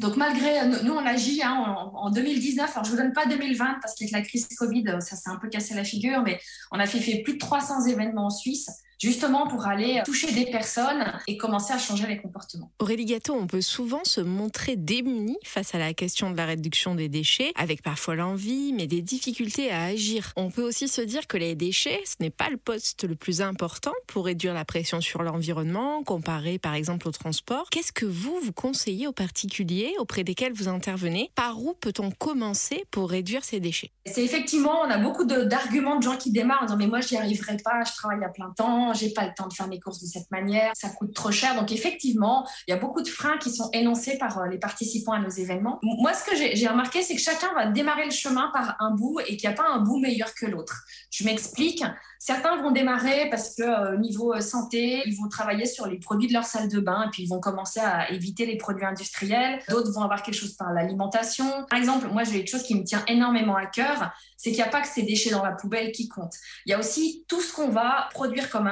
Donc 0.00 0.16
malgré, 0.16 0.66
nous 0.84 0.92
on 0.92 1.04
agit 1.04 1.42
hein, 1.42 1.90
en, 1.94 2.10
2019, 2.10 2.70
alors 2.70 2.84
je 2.84 2.90
vous 2.90 2.96
donne 2.96 3.12
pas 3.12 3.26
2020 3.26 3.78
parce 3.82 3.94
qu'avec 3.94 4.12
la 4.12 4.22
crise 4.22 4.46
Covid, 4.56 4.84
ça 5.00 5.16
s'est 5.16 5.30
un 5.30 5.36
peu 5.36 5.48
cassé 5.48 5.74
la 5.74 5.84
figure, 5.84 6.22
mais 6.22 6.40
on 6.70 6.78
a 6.78 6.86
fait, 6.86 7.00
fait 7.00 7.22
plus 7.22 7.34
de 7.34 7.38
300 7.38 7.86
événements 7.86 8.26
en 8.26 8.30
Suisse 8.30 8.70
justement 8.98 9.46
pour 9.46 9.66
aller 9.66 10.02
toucher 10.04 10.32
des 10.32 10.46
personnes 10.50 11.04
et 11.26 11.36
commencer 11.36 11.72
à 11.72 11.78
changer 11.78 12.06
les 12.06 12.18
comportements. 12.18 12.70
Aurélie 12.78 13.04
Gâteau, 13.04 13.34
on 13.34 13.46
peut 13.46 13.60
souvent 13.60 14.04
se 14.04 14.20
montrer 14.20 14.76
démuni 14.76 15.36
face 15.44 15.74
à 15.74 15.78
la 15.78 15.94
question 15.94 16.30
de 16.30 16.36
la 16.36 16.46
réduction 16.46 16.94
des 16.94 17.08
déchets, 17.08 17.52
avec 17.54 17.82
parfois 17.82 18.14
l'envie, 18.14 18.72
mais 18.72 18.86
des 18.86 19.02
difficultés 19.02 19.70
à 19.70 19.84
agir. 19.84 20.32
On 20.36 20.50
peut 20.50 20.62
aussi 20.62 20.88
se 20.88 21.00
dire 21.00 21.26
que 21.26 21.36
les 21.36 21.54
déchets, 21.54 22.00
ce 22.04 22.16
n'est 22.20 22.30
pas 22.30 22.50
le 22.50 22.56
poste 22.56 23.04
le 23.04 23.14
plus 23.14 23.40
important 23.40 23.92
pour 24.06 24.26
réduire 24.26 24.54
la 24.54 24.64
pression 24.64 25.00
sur 25.00 25.22
l'environnement, 25.22 26.02
comparé 26.02 26.58
par 26.58 26.74
exemple 26.74 27.08
au 27.08 27.12
transport. 27.12 27.68
Qu'est-ce 27.70 27.92
que 27.92 28.06
vous, 28.06 28.38
vous 28.42 28.52
conseillez 28.52 29.06
aux 29.06 29.12
particuliers 29.12 29.94
auprès 29.98 30.24
desquels 30.24 30.52
vous 30.52 30.68
intervenez? 30.68 31.30
Par 31.34 31.62
où 31.62 31.74
peut-on 31.74 32.10
commencer 32.10 32.84
pour 32.90 33.10
réduire 33.10 33.44
ces 33.44 33.60
déchets? 33.60 33.90
C'est 34.06 34.24
effectivement, 34.24 34.80
on 34.84 34.90
a 34.90 34.98
beaucoup 34.98 35.24
d'arguments 35.24 35.96
de, 35.96 36.00
de 36.00 36.10
gens 36.10 36.16
qui 36.16 36.32
démarrent 36.32 36.62
en 36.62 36.66
disant 36.66 36.78
mais 36.78 36.86
moi 36.86 37.00
je 37.00 37.14
n'y 37.14 37.20
arriverai 37.20 37.56
pas, 37.58 37.84
je 37.84 37.92
travaille 37.92 38.24
à 38.24 38.28
plein 38.28 38.52
temps, 38.56 38.87
j'ai 38.92 39.10
pas 39.10 39.26
le 39.26 39.32
temps 39.36 39.46
de 39.46 39.52
faire 39.52 39.68
mes 39.68 39.80
courses 39.80 40.00
de 40.00 40.06
cette 40.06 40.30
manière, 40.30 40.72
ça 40.74 40.90
coûte 40.90 41.14
trop 41.14 41.30
cher. 41.30 41.54
Donc 41.54 41.72
effectivement, 41.72 42.46
il 42.66 42.70
y 42.72 42.74
a 42.74 42.76
beaucoup 42.76 43.02
de 43.02 43.08
freins 43.08 43.38
qui 43.38 43.50
sont 43.50 43.70
énoncés 43.72 44.18
par 44.18 44.38
euh, 44.38 44.48
les 44.48 44.58
participants 44.58 45.12
à 45.12 45.20
nos 45.20 45.30
événements. 45.30 45.78
Moi, 45.82 46.12
ce 46.14 46.24
que 46.24 46.36
j'ai 46.36 46.68
remarqué, 46.68 47.02
c'est 47.02 47.14
que 47.14 47.20
chacun 47.20 47.52
va 47.54 47.66
démarrer 47.66 48.04
le 48.04 48.10
chemin 48.10 48.50
par 48.52 48.76
un 48.80 48.90
bout 48.90 49.20
et 49.20 49.36
qu'il 49.36 49.48
n'y 49.48 49.54
a 49.54 49.56
pas 49.56 49.68
un 49.68 49.80
bout 49.80 49.98
meilleur 49.98 50.34
que 50.34 50.46
l'autre. 50.46 50.84
Je 51.10 51.24
m'explique. 51.24 51.82
Certains 52.20 52.60
vont 52.60 52.72
démarrer 52.72 53.30
parce 53.30 53.54
que 53.54 53.62
euh, 53.62 53.96
niveau 53.96 54.34
euh, 54.34 54.40
santé, 54.40 55.02
ils 55.06 55.16
vont 55.16 55.28
travailler 55.28 55.66
sur 55.66 55.86
les 55.86 55.98
produits 55.98 56.26
de 56.26 56.32
leur 56.32 56.44
salle 56.44 56.68
de 56.68 56.80
bain 56.80 57.04
et 57.06 57.10
puis 57.10 57.22
ils 57.22 57.28
vont 57.28 57.38
commencer 57.38 57.78
à 57.78 58.10
éviter 58.10 58.44
les 58.44 58.56
produits 58.56 58.84
industriels. 58.84 59.60
D'autres 59.68 59.92
vont 59.92 60.02
avoir 60.02 60.22
quelque 60.22 60.34
chose 60.34 60.54
par 60.54 60.72
l'alimentation. 60.72 61.64
Par 61.70 61.78
exemple, 61.78 62.08
moi 62.08 62.24
j'ai 62.24 62.38
quelque 62.38 62.50
chose 62.50 62.64
qui 62.64 62.74
me 62.74 62.82
tient 62.82 63.04
énormément 63.06 63.54
à 63.54 63.66
cœur, 63.66 64.12
c'est 64.36 64.50
qu'il 64.50 64.58
n'y 64.58 64.68
a 64.68 64.70
pas 64.70 64.80
que 64.80 64.88
ces 64.88 65.02
déchets 65.02 65.30
dans 65.30 65.44
la 65.44 65.52
poubelle 65.52 65.92
qui 65.92 66.08
comptent. 66.08 66.36
Il 66.66 66.70
y 66.70 66.74
a 66.74 66.78
aussi 66.78 67.24
tout 67.28 67.40
ce 67.40 67.52
qu'on 67.52 67.68
va 67.68 68.08
produire 68.12 68.50
comme 68.50 68.66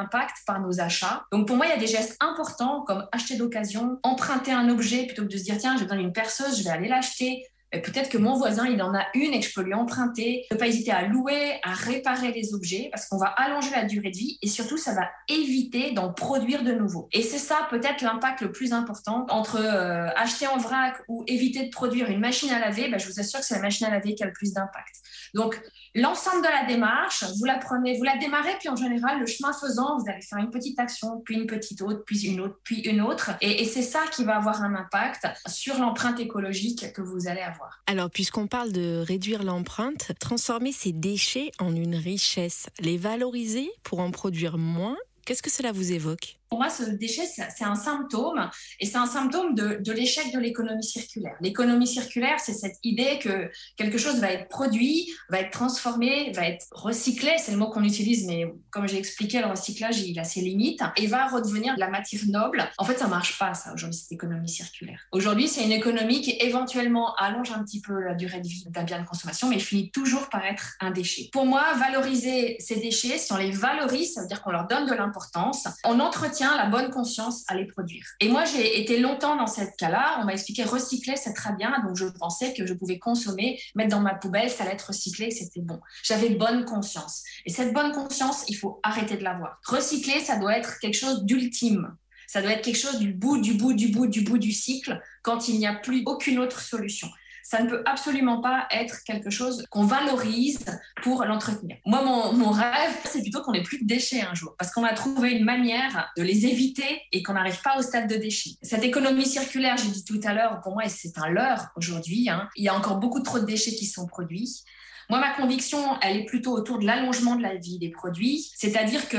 par 0.46 0.60
nos 0.60 0.80
achats. 0.80 1.24
Donc 1.32 1.46
pour 1.46 1.56
moi, 1.56 1.66
il 1.66 1.70
y 1.70 1.72
a 1.72 1.78
des 1.78 1.86
gestes 1.86 2.16
importants 2.20 2.82
comme 2.82 3.06
acheter 3.12 3.36
d'occasion, 3.36 3.98
emprunter 4.02 4.52
un 4.52 4.68
objet 4.68 5.06
plutôt 5.06 5.22
que 5.22 5.28
de 5.28 5.36
se 5.36 5.44
dire 5.44 5.58
tiens, 5.58 5.76
je 5.76 5.84
donne 5.84 6.00
une 6.00 6.12
perceuse, 6.12 6.58
je 6.58 6.64
vais 6.64 6.70
aller 6.70 6.88
l'acheter 6.88 7.44
peut-être 7.72 8.08
que 8.08 8.18
mon 8.18 8.34
voisin, 8.34 8.66
il 8.66 8.80
en 8.82 8.94
a 8.94 9.04
une 9.14 9.32
et 9.34 9.40
que 9.40 9.46
je 9.46 9.54
peux 9.54 9.62
lui 9.62 9.74
emprunter. 9.74 10.46
Ne 10.50 10.56
pas 10.56 10.66
hésiter 10.66 10.92
à 10.92 11.06
louer, 11.06 11.58
à 11.62 11.72
réparer 11.72 12.32
les 12.32 12.54
objets 12.54 12.88
parce 12.92 13.06
qu'on 13.06 13.18
va 13.18 13.26
allonger 13.26 13.70
la 13.70 13.84
durée 13.84 14.10
de 14.10 14.16
vie 14.16 14.38
et 14.42 14.48
surtout, 14.48 14.76
ça 14.76 14.94
va 14.94 15.08
éviter 15.28 15.92
d'en 15.92 16.12
produire 16.12 16.62
de 16.62 16.72
nouveau. 16.72 17.08
Et 17.12 17.22
c'est 17.22 17.38
ça 17.38 17.66
peut-être 17.70 18.02
l'impact 18.02 18.40
le 18.40 18.52
plus 18.52 18.72
important 18.72 19.26
entre 19.30 19.56
euh, 19.56 20.08
acheter 20.16 20.46
en 20.46 20.58
vrac 20.58 20.96
ou 21.08 21.24
éviter 21.26 21.64
de 21.64 21.70
produire 21.70 22.08
une 22.08 22.20
machine 22.20 22.50
à 22.50 22.58
laver. 22.58 22.88
Ben, 22.88 22.98
je 22.98 23.06
vous 23.06 23.20
assure 23.20 23.40
que 23.40 23.46
c'est 23.46 23.56
la 23.56 23.62
machine 23.62 23.86
à 23.86 23.90
laver 23.90 24.14
qui 24.14 24.22
a 24.22 24.26
le 24.26 24.32
plus 24.32 24.52
d'impact. 24.52 24.94
Donc, 25.34 25.60
l'ensemble 25.94 26.42
de 26.42 26.48
la 26.48 26.64
démarche, 26.64 27.24
vous 27.38 27.44
la 27.44 27.58
prenez, 27.58 27.96
vous 27.96 28.04
la 28.04 28.16
démarrez, 28.16 28.56
puis 28.58 28.68
en 28.68 28.76
général, 28.76 29.18
le 29.18 29.26
chemin 29.26 29.52
faisant, 29.52 29.98
vous 29.98 30.08
allez 30.08 30.22
faire 30.22 30.38
une 30.38 30.50
petite 30.50 30.78
action, 30.78 31.20
puis 31.24 31.34
une 31.36 31.46
petite 31.46 31.82
autre, 31.82 32.04
puis 32.06 32.26
une 32.26 32.40
autre, 32.40 32.58
puis 32.64 32.80
une 32.80 33.00
autre. 33.00 33.32
Et 33.40 33.64
c'est 33.64 33.82
ça 33.82 34.00
qui 34.12 34.24
va 34.24 34.36
avoir 34.36 34.62
un 34.62 34.74
impact 34.74 35.26
sur 35.46 35.78
l'empreinte 35.78 36.20
écologique 36.20 36.92
que 36.92 37.02
vous 37.02 37.28
allez 37.28 37.40
avoir. 37.40 37.55
Alors, 37.86 38.10
puisqu'on 38.10 38.46
parle 38.46 38.72
de 38.72 39.02
réduire 39.06 39.42
l'empreinte, 39.42 40.12
transformer 40.18 40.72
ces 40.72 40.92
déchets 40.92 41.52
en 41.58 41.74
une 41.74 41.94
richesse, 41.94 42.68
les 42.80 42.96
valoriser 42.96 43.70
pour 43.82 44.00
en 44.00 44.10
produire 44.10 44.58
moins, 44.58 44.96
qu'est-ce 45.24 45.42
que 45.42 45.50
cela 45.50 45.72
vous 45.72 45.92
évoque? 45.92 46.38
Pour 46.56 46.62
moi, 46.62 46.70
ce 46.70 46.84
déchet, 46.84 47.26
c'est 47.26 47.64
un 47.64 47.74
symptôme, 47.74 48.48
et 48.80 48.86
c'est 48.86 48.96
un 48.96 49.04
symptôme 49.04 49.54
de, 49.54 49.92
l'échec 49.92 50.32
de 50.32 50.38
l'économie 50.38 50.82
circulaire. 50.82 51.34
L'économie 51.42 51.86
circulaire, 51.86 52.40
c'est 52.40 52.54
cette 52.54 52.78
idée 52.82 53.18
que 53.18 53.50
quelque 53.76 53.98
chose 53.98 54.20
va 54.20 54.32
être 54.32 54.48
produit, 54.48 55.12
va 55.28 55.40
être 55.40 55.50
transformé, 55.50 56.32
va 56.32 56.48
être 56.48 56.64
recyclé, 56.70 57.32
c'est 57.36 57.52
le 57.52 57.58
mot 57.58 57.68
qu'on 57.68 57.84
utilise, 57.84 58.24
mais 58.26 58.46
comme 58.70 58.88
j'ai 58.88 58.96
expliqué, 58.96 59.40
le 59.40 59.48
recyclage, 59.48 60.00
il 60.00 60.18
a 60.18 60.24
ses 60.24 60.40
limites, 60.40 60.80
et 60.96 61.06
va 61.08 61.26
redevenir 61.26 61.74
de 61.74 61.80
la 61.80 61.90
matière 61.90 62.22
noble. 62.28 62.66
En 62.78 62.86
fait, 62.86 62.96
ça 62.96 63.06
marche 63.06 63.38
pas, 63.38 63.52
ça, 63.52 63.74
aujourd'hui, 63.74 63.98
cette 63.98 64.12
économie 64.12 64.48
circulaire. 64.48 65.00
Aujourd'hui, 65.12 65.48
c'est 65.48 65.62
une 65.62 65.72
économie 65.72 66.22
qui 66.22 66.38
éventuellement 66.40 67.14
allonge 67.16 67.50
un 67.50 67.62
petit 67.64 67.82
peu 67.82 68.00
la 68.00 68.14
durée 68.14 68.40
de 68.40 68.46
d'un 68.70 68.84
bien 68.84 69.02
de 69.02 69.06
consommation, 69.06 69.50
mais 69.50 69.58
finit 69.58 69.90
toujours 69.90 70.30
par 70.30 70.42
être 70.46 70.76
un 70.80 70.90
déchet. 70.90 71.28
Pour 71.34 71.44
moi, 71.44 71.74
valoriser 71.74 72.56
ces 72.60 72.76
déchets, 72.76 73.18
si 73.18 73.30
on 73.34 73.36
les 73.36 73.50
valorise, 73.50 74.14
ça 74.14 74.22
veut 74.22 74.26
dire 74.26 74.40
qu'on 74.40 74.52
leur 74.52 74.66
donne 74.66 74.86
de 74.86 74.94
l'importance, 74.94 75.68
on 75.84 76.00
entretient 76.00 76.45
la 76.54 76.66
bonne 76.66 76.90
conscience 76.90 77.44
à 77.48 77.54
les 77.54 77.64
produire. 77.64 78.04
Et 78.20 78.28
moi, 78.28 78.44
j'ai 78.44 78.80
été 78.80 78.98
longtemps 78.98 79.36
dans 79.36 79.46
cette 79.46 79.76
cas-là. 79.76 80.18
On 80.20 80.24
m'a 80.24 80.34
expliqué 80.34 80.64
recycler, 80.64 81.16
c'est 81.16 81.32
très 81.32 81.54
bien. 81.54 81.82
Donc, 81.84 81.96
je 81.96 82.04
pensais 82.04 82.52
que 82.52 82.66
je 82.66 82.74
pouvais 82.74 82.98
consommer, 82.98 83.58
mettre 83.74 83.90
dans 83.90 84.00
ma 84.00 84.14
poubelle, 84.14 84.50
ça 84.50 84.64
allait 84.64 84.74
être 84.74 84.88
recyclé, 84.88 85.30
c'était 85.30 85.60
bon. 85.60 85.80
J'avais 86.02 86.30
bonne 86.30 86.64
conscience. 86.64 87.22
Et 87.46 87.50
cette 87.50 87.72
bonne 87.72 87.92
conscience, 87.92 88.44
il 88.48 88.54
faut 88.54 88.78
arrêter 88.82 89.16
de 89.16 89.24
l'avoir. 89.24 89.58
Recycler, 89.64 90.20
ça 90.20 90.36
doit 90.36 90.56
être 90.56 90.78
quelque 90.78 90.96
chose 90.96 91.24
d'ultime. 91.24 91.96
Ça 92.26 92.42
doit 92.42 92.52
être 92.52 92.62
quelque 92.62 92.78
chose 92.78 92.98
du 92.98 93.12
bout, 93.12 93.38
du 93.38 93.54
bout, 93.54 93.72
du 93.72 93.88
bout, 93.88 94.06
du 94.06 94.22
bout 94.22 94.38
du 94.38 94.52
cycle 94.52 95.00
quand 95.22 95.48
il 95.48 95.58
n'y 95.58 95.66
a 95.66 95.74
plus 95.74 96.02
aucune 96.06 96.38
autre 96.38 96.60
solution 96.60 97.08
ça 97.48 97.62
ne 97.62 97.70
peut 97.70 97.82
absolument 97.84 98.40
pas 98.40 98.66
être 98.72 99.04
quelque 99.04 99.30
chose 99.30 99.64
qu'on 99.70 99.84
valorise 99.84 100.64
pour 101.04 101.24
l'entretenir. 101.24 101.76
Moi, 101.86 102.02
mon, 102.02 102.50
rêve, 102.50 102.96
c'est 103.04 103.22
plutôt 103.22 103.40
qu'on 103.42 103.52
n'ait 103.52 103.62
plus 103.62 103.80
de 103.80 103.86
déchets 103.86 104.22
un 104.22 104.34
jour, 104.34 104.56
parce 104.58 104.72
qu'on 104.72 104.82
a 104.82 104.92
trouvé 104.94 105.30
une 105.30 105.44
manière 105.44 106.12
de 106.16 106.24
les 106.24 106.46
éviter 106.46 107.02
et 107.12 107.22
qu'on 107.22 107.34
n'arrive 107.34 107.62
pas 107.62 107.78
au 107.78 107.82
stade 107.82 108.10
de 108.10 108.16
déchets. 108.16 108.56
Cette 108.62 108.82
économie 108.82 109.26
circulaire, 109.26 109.76
j'ai 109.76 109.90
dit 109.90 110.04
tout 110.04 110.20
à 110.24 110.34
l'heure, 110.34 110.60
pour 110.60 110.74
moi, 110.74 110.88
c'est 110.88 111.16
un 111.18 111.28
leurre 111.28 111.68
aujourd'hui. 111.76 112.28
Hein. 112.28 112.48
Il 112.56 112.64
y 112.64 112.68
a 112.68 112.74
encore 112.74 112.96
beaucoup 112.96 113.20
trop 113.20 113.38
de 113.38 113.44
déchets 113.44 113.76
qui 113.76 113.86
sont 113.86 114.08
produits. 114.08 114.64
Moi, 115.08 115.20
ma 115.20 115.30
conviction, 115.34 115.78
elle 116.02 116.16
est 116.16 116.24
plutôt 116.24 116.52
autour 116.52 116.80
de 116.80 116.86
l'allongement 116.86 117.36
de 117.36 117.42
la 117.42 117.54
vie 117.54 117.78
des 117.78 117.90
produits. 117.90 118.50
C'est-à-dire 118.56 119.08
que 119.08 119.18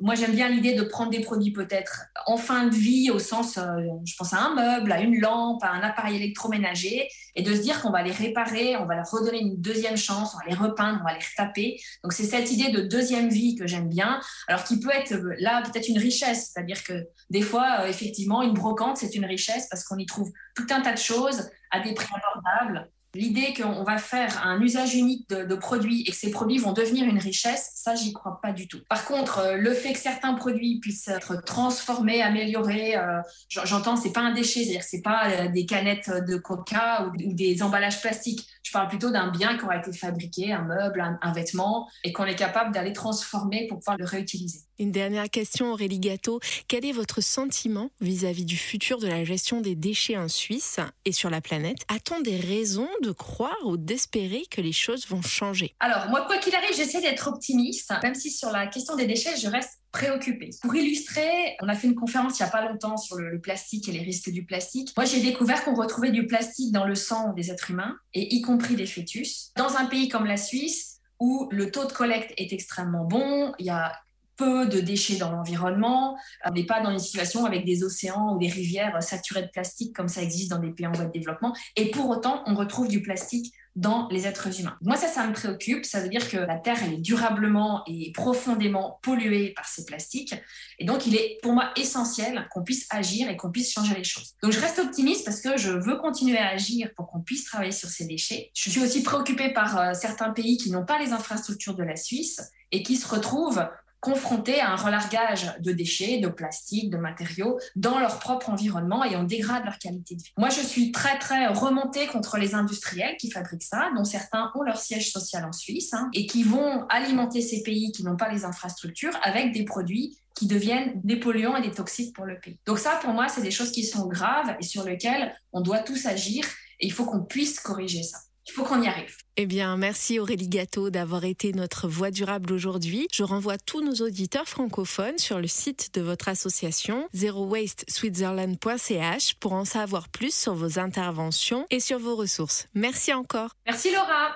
moi, 0.00 0.16
j'aime 0.16 0.32
bien 0.32 0.48
l'idée 0.48 0.74
de 0.74 0.82
prendre 0.82 1.10
des 1.10 1.20
produits 1.20 1.52
peut-être 1.52 2.06
en 2.26 2.36
fin 2.36 2.66
de 2.66 2.74
vie, 2.74 3.10
au 3.10 3.20
sens, 3.20 3.56
euh, 3.56 3.62
je 4.04 4.16
pense 4.16 4.32
à 4.32 4.38
un 4.38 4.54
meuble, 4.54 4.90
à 4.90 5.00
une 5.00 5.20
lampe, 5.20 5.62
à 5.62 5.70
un 5.70 5.80
appareil 5.82 6.16
électroménager, 6.16 7.08
et 7.36 7.42
de 7.42 7.54
se 7.54 7.60
dire 7.60 7.80
qu'on 7.80 7.90
va 7.90 8.02
les 8.02 8.10
réparer, 8.10 8.76
on 8.76 8.86
va 8.86 8.96
leur 8.96 9.08
redonner 9.08 9.40
une 9.40 9.60
deuxième 9.60 9.96
chance, 9.96 10.34
on 10.34 10.38
va 10.38 10.44
les 10.48 10.54
repeindre, 10.54 10.98
on 11.02 11.04
va 11.04 11.14
les 11.14 11.24
retaper. 11.24 11.80
Donc, 12.02 12.12
c'est 12.12 12.24
cette 12.24 12.50
idée 12.50 12.72
de 12.72 12.80
deuxième 12.80 13.28
vie 13.28 13.54
que 13.54 13.68
j'aime 13.68 13.88
bien, 13.88 14.20
alors 14.48 14.64
qui 14.64 14.80
peut 14.80 14.90
être 14.92 15.12
euh, 15.12 15.36
là 15.38 15.62
peut-être 15.62 15.88
une 15.88 15.98
richesse. 15.98 16.50
C'est-à-dire 16.52 16.82
que 16.82 17.06
des 17.30 17.42
fois, 17.42 17.82
euh, 17.82 17.88
effectivement, 17.88 18.42
une 18.42 18.54
brocante, 18.54 18.96
c'est 18.96 19.14
une 19.14 19.24
richesse 19.24 19.68
parce 19.70 19.84
qu'on 19.84 19.98
y 19.98 20.06
trouve 20.06 20.32
tout 20.56 20.66
un 20.70 20.80
tas 20.80 20.94
de 20.94 20.98
choses 20.98 21.48
à 21.70 21.78
des 21.78 21.94
prix 21.94 22.08
abordables 22.12 22.90
L'idée 23.14 23.54
qu'on 23.54 23.84
va 23.84 23.96
faire 23.96 24.46
un 24.46 24.60
usage 24.60 24.94
unique 24.94 25.28
de, 25.30 25.54
produits 25.54 26.02
et 26.02 26.10
que 26.10 26.16
ces 26.16 26.30
produits 26.30 26.58
vont 26.58 26.72
devenir 26.72 27.04
une 27.06 27.18
richesse, 27.18 27.72
ça, 27.74 27.94
j'y 27.94 28.12
crois 28.12 28.38
pas 28.42 28.52
du 28.52 28.68
tout. 28.68 28.80
Par 28.88 29.06
contre, 29.06 29.38
euh, 29.38 29.56
le 29.56 29.72
fait 29.72 29.94
que 29.94 29.98
certains 29.98 30.34
produits 30.34 30.78
puissent 30.78 31.08
être 31.08 31.42
transformés, 31.42 32.22
améliorés, 32.22 32.96
euh, 32.96 33.20
j'entends, 33.48 33.96
c'est 33.96 34.12
pas 34.12 34.20
un 34.20 34.32
déchet, 34.32 34.64
c'est-à-dire 34.64 34.82
c'est 34.82 35.00
pas 35.00 35.30
euh, 35.30 35.48
des 35.48 35.64
canettes 35.64 36.10
de 36.10 36.36
coca 36.36 37.06
ou, 37.06 37.32
des 37.32 37.62
emballages 37.62 38.00
plastiques. 38.00 38.46
Je 38.68 38.72
parle 38.74 38.88
plutôt 38.88 39.10
d'un 39.10 39.30
bien 39.30 39.56
qui 39.56 39.64
aura 39.64 39.78
été 39.78 39.94
fabriqué, 39.94 40.52
un 40.52 40.60
meuble, 40.60 41.02
un, 41.22 41.32
vêtement, 41.32 41.88
et 42.04 42.12
qu'on 42.12 42.26
est 42.26 42.34
capable 42.34 42.70
d'aller 42.70 42.92
transformer 42.92 43.66
pour 43.66 43.78
pouvoir 43.78 43.96
le 43.96 44.04
réutiliser. 44.04 44.58
Une 44.78 44.92
dernière 44.92 45.30
question, 45.30 45.72
Aurélie 45.72 45.98
Gâteau. 45.98 46.38
Quel 46.68 46.84
est 46.84 46.92
votre 46.92 47.22
sentiment 47.22 47.88
vis-à-vis 48.02 48.44
du 48.44 48.58
futur 48.58 48.98
de 48.98 49.06
la 49.06 49.24
gestion 49.24 49.62
des 49.62 49.74
déchets 49.74 50.18
en 50.18 50.28
Suisse 50.28 50.80
et 51.06 51.12
sur 51.12 51.30
la 51.30 51.40
planète? 51.40 51.78
A-t-on 51.88 52.20
des 52.20 52.36
raisons 52.36 52.90
de 53.02 53.10
croire 53.10 53.56
ou 53.64 53.78
d'espérer 53.78 54.42
que 54.50 54.60
les 54.60 54.72
choses 54.72 55.08
vont 55.08 55.22
changer? 55.22 55.74
Alors, 55.80 56.10
moi, 56.10 56.26
quoi 56.26 56.36
qu'il 56.36 56.54
arrive, 56.54 56.76
j'essaie 56.76 57.00
d'être 57.00 57.26
optimiste, 57.26 57.90
même 58.02 58.14
si 58.14 58.30
sur 58.30 58.50
la 58.50 58.66
question 58.66 58.96
des 58.96 59.06
déchets, 59.06 59.38
je 59.38 59.48
reste 59.48 59.80
préoccupée. 59.92 60.50
Pour 60.62 60.74
illustrer, 60.74 61.56
on 61.62 61.68
a 61.68 61.74
fait 61.74 61.88
une 61.88 61.94
conférence 61.94 62.38
il 62.38 62.42
n'y 62.42 62.48
a 62.48 62.52
pas 62.52 62.68
longtemps 62.68 62.96
sur 62.96 63.16
le, 63.16 63.40
plastique 63.40 63.88
et 63.88 63.92
les 63.92 64.02
risques 64.02 64.30
du 64.30 64.44
plastique. 64.44 64.92
Moi, 64.96 65.06
j'ai 65.06 65.20
découvert 65.20 65.64
qu'on 65.64 65.74
retrouvait 65.74 66.10
du 66.10 66.26
plastique 66.26 66.72
dans 66.72 66.84
le 66.84 66.94
sang 66.94 67.32
des 67.32 67.50
êtres 67.50 67.70
humains, 67.70 67.96
et 68.14 68.34
y 68.34 68.42
compris 68.42 68.74
des 68.74 68.86
fœtus. 68.86 69.50
Dans 69.56 69.76
un 69.76 69.86
pays 69.86 70.08
comme 70.08 70.26
la 70.26 70.36
Suisse, 70.36 71.00
où 71.20 71.48
le 71.50 71.70
taux 71.70 71.86
de 71.86 71.92
collecte 71.92 72.32
est 72.36 72.52
extrêmement 72.52 73.04
bon, 73.04 73.52
il 73.58 73.66
y 73.66 73.70
a 73.70 73.92
peu 74.38 74.66
de 74.66 74.80
déchets 74.80 75.16
dans 75.16 75.30
l'environnement. 75.30 76.16
On 76.46 76.52
n'est 76.52 76.64
pas 76.64 76.80
dans 76.80 76.90
une 76.90 77.00
situation 77.00 77.44
avec 77.44 77.66
des 77.66 77.84
océans 77.84 78.34
ou 78.34 78.38
des 78.38 78.48
rivières 78.48 79.02
saturées 79.02 79.42
de 79.42 79.48
plastique 79.48 79.94
comme 79.94 80.08
ça 80.08 80.22
existe 80.22 80.50
dans 80.50 80.60
des 80.60 80.70
pays 80.70 80.86
en 80.86 80.92
voie 80.92 81.06
de 81.06 81.12
développement. 81.12 81.54
Et 81.76 81.90
pour 81.90 82.08
autant, 82.08 82.42
on 82.46 82.54
retrouve 82.54 82.88
du 82.88 83.02
plastique 83.02 83.52
dans 83.76 84.08
les 84.10 84.26
êtres 84.26 84.60
humains. 84.60 84.76
Moi, 84.82 84.96
ça, 84.96 85.06
ça 85.06 85.26
me 85.26 85.32
préoccupe. 85.32 85.84
Ça 85.84 86.00
veut 86.00 86.08
dire 86.08 86.28
que 86.28 86.36
la 86.36 86.56
Terre, 86.56 86.78
elle 86.82 86.94
est 86.94 87.00
durablement 87.00 87.82
et 87.86 88.12
profondément 88.12 88.98
polluée 89.02 89.52
par 89.54 89.66
ces 89.66 89.84
plastiques. 89.84 90.34
Et 90.78 90.84
donc, 90.84 91.06
il 91.06 91.14
est 91.14 91.38
pour 91.42 91.52
moi 91.52 91.70
essentiel 91.76 92.48
qu'on 92.50 92.62
puisse 92.62 92.86
agir 92.90 93.28
et 93.28 93.36
qu'on 93.36 93.50
puisse 93.50 93.72
changer 93.72 93.94
les 93.94 94.04
choses. 94.04 94.34
Donc, 94.42 94.52
je 94.52 94.60
reste 94.60 94.78
optimiste 94.78 95.24
parce 95.24 95.40
que 95.40 95.56
je 95.56 95.70
veux 95.70 95.96
continuer 95.96 96.38
à 96.38 96.48
agir 96.48 96.90
pour 96.96 97.08
qu'on 97.08 97.20
puisse 97.20 97.44
travailler 97.44 97.72
sur 97.72 97.88
ces 97.88 98.06
déchets. 98.06 98.50
Je 98.54 98.70
suis 98.70 98.80
aussi 98.80 99.02
préoccupée 99.02 99.52
par 99.52 99.78
euh, 99.78 99.94
certains 99.94 100.30
pays 100.30 100.56
qui 100.56 100.70
n'ont 100.70 100.84
pas 100.84 100.98
les 100.98 101.12
infrastructures 101.12 101.74
de 101.74 101.84
la 101.84 101.96
Suisse 101.96 102.40
et 102.72 102.82
qui 102.82 102.96
se 102.96 103.06
retrouvent 103.06 103.64
confrontés 104.00 104.60
à 104.60 104.72
un 104.72 104.76
relargage 104.76 105.52
de 105.60 105.72
déchets, 105.72 106.18
de 106.18 106.28
plastique, 106.28 106.90
de 106.90 106.96
matériaux 106.96 107.58
dans 107.76 107.98
leur 107.98 108.18
propre 108.18 108.50
environnement 108.50 109.04
et 109.04 109.16
on 109.16 109.24
dégrade 109.24 109.64
leur 109.64 109.78
qualité 109.78 110.14
de 110.14 110.22
vie. 110.22 110.32
Moi, 110.36 110.50
je 110.50 110.60
suis 110.60 110.92
très, 110.92 111.18
très 111.18 111.46
remontée 111.48 112.06
contre 112.06 112.38
les 112.38 112.54
industriels 112.54 113.16
qui 113.16 113.30
fabriquent 113.30 113.62
ça, 113.62 113.90
dont 113.96 114.04
certains 114.04 114.52
ont 114.54 114.62
leur 114.62 114.78
siège 114.78 115.10
social 115.10 115.44
en 115.44 115.52
Suisse 115.52 115.92
hein, 115.94 116.10
et 116.14 116.26
qui 116.26 116.42
vont 116.42 116.86
alimenter 116.88 117.40
ces 117.40 117.62
pays 117.62 117.92
qui 117.92 118.04
n'ont 118.04 118.16
pas 118.16 118.30
les 118.30 118.44
infrastructures 118.44 119.18
avec 119.22 119.52
des 119.52 119.64
produits 119.64 120.16
qui 120.34 120.46
deviennent 120.46 121.00
des 121.02 121.16
polluants 121.16 121.56
et 121.56 121.62
des 121.62 121.72
toxiques 121.72 122.14
pour 122.14 122.24
le 122.24 122.38
pays. 122.38 122.58
Donc 122.64 122.78
ça, 122.78 123.00
pour 123.02 123.10
moi, 123.10 123.28
c'est 123.28 123.42
des 123.42 123.50
choses 123.50 123.72
qui 123.72 123.84
sont 123.84 124.06
graves 124.06 124.56
et 124.60 124.64
sur 124.64 124.84
lesquelles 124.84 125.34
on 125.52 125.60
doit 125.60 125.80
tous 125.80 126.06
agir 126.06 126.44
et 126.78 126.86
il 126.86 126.92
faut 126.92 127.04
qu'on 127.04 127.24
puisse 127.24 127.58
corriger 127.58 128.04
ça. 128.04 128.18
Il 128.48 128.52
faut 128.52 128.64
qu'on 128.64 128.82
y 128.82 128.88
arrive. 128.88 129.16
Eh 129.36 129.46
bien, 129.46 129.76
merci 129.76 130.18
Aurélie 130.18 130.48
Gâteau 130.48 130.90
d'avoir 130.90 131.24
été 131.24 131.52
notre 131.52 131.86
voix 131.86 132.10
durable 132.10 132.52
aujourd'hui. 132.52 133.06
Je 133.12 133.22
renvoie 133.22 133.58
tous 133.58 133.82
nos 133.82 134.04
auditeurs 134.04 134.48
francophones 134.48 135.18
sur 135.18 135.38
le 135.38 135.46
site 135.46 135.94
de 135.94 136.00
votre 136.00 136.28
association 136.28 137.06
zerowasteswitzerland.ch 137.14 139.34
pour 139.34 139.52
en 139.52 139.64
savoir 139.64 140.08
plus 140.08 140.34
sur 140.34 140.54
vos 140.54 140.78
interventions 140.78 141.66
et 141.70 141.80
sur 141.80 141.98
vos 141.98 142.16
ressources. 142.16 142.66
Merci 142.74 143.12
encore. 143.12 143.50
Merci 143.66 143.92
Laura. 143.92 144.32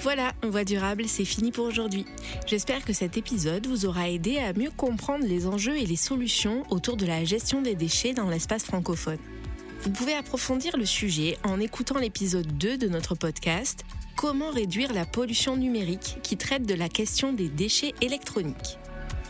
Voilà, 0.00 0.32
Voix 0.42 0.64
durable, 0.64 1.04
c'est 1.06 1.24
fini 1.24 1.52
pour 1.52 1.64
aujourd'hui. 1.64 2.06
J'espère 2.46 2.84
que 2.84 2.92
cet 2.92 3.16
épisode 3.16 3.68
vous 3.68 3.86
aura 3.86 4.08
aidé 4.08 4.38
à 4.38 4.52
mieux 4.52 4.72
comprendre 4.76 5.24
les 5.24 5.46
enjeux 5.46 5.76
et 5.76 5.86
les 5.86 5.94
solutions 5.94 6.64
autour 6.70 6.96
de 6.96 7.06
la 7.06 7.24
gestion 7.24 7.62
des 7.62 7.76
déchets 7.76 8.12
dans 8.12 8.28
l'espace 8.28 8.64
francophone. 8.64 9.20
Vous 9.82 9.90
pouvez 9.90 10.14
approfondir 10.14 10.76
le 10.76 10.86
sujet 10.86 11.38
en 11.42 11.58
écoutant 11.58 11.98
l'épisode 11.98 12.46
2 12.56 12.78
de 12.78 12.86
notre 12.86 13.16
podcast 13.16 13.84
Comment 14.14 14.52
réduire 14.52 14.92
la 14.92 15.04
pollution 15.04 15.56
numérique 15.56 16.18
qui 16.22 16.36
traite 16.36 16.64
de 16.66 16.74
la 16.74 16.88
question 16.88 17.32
des 17.32 17.48
déchets 17.48 17.92
électroniques. 18.00 18.78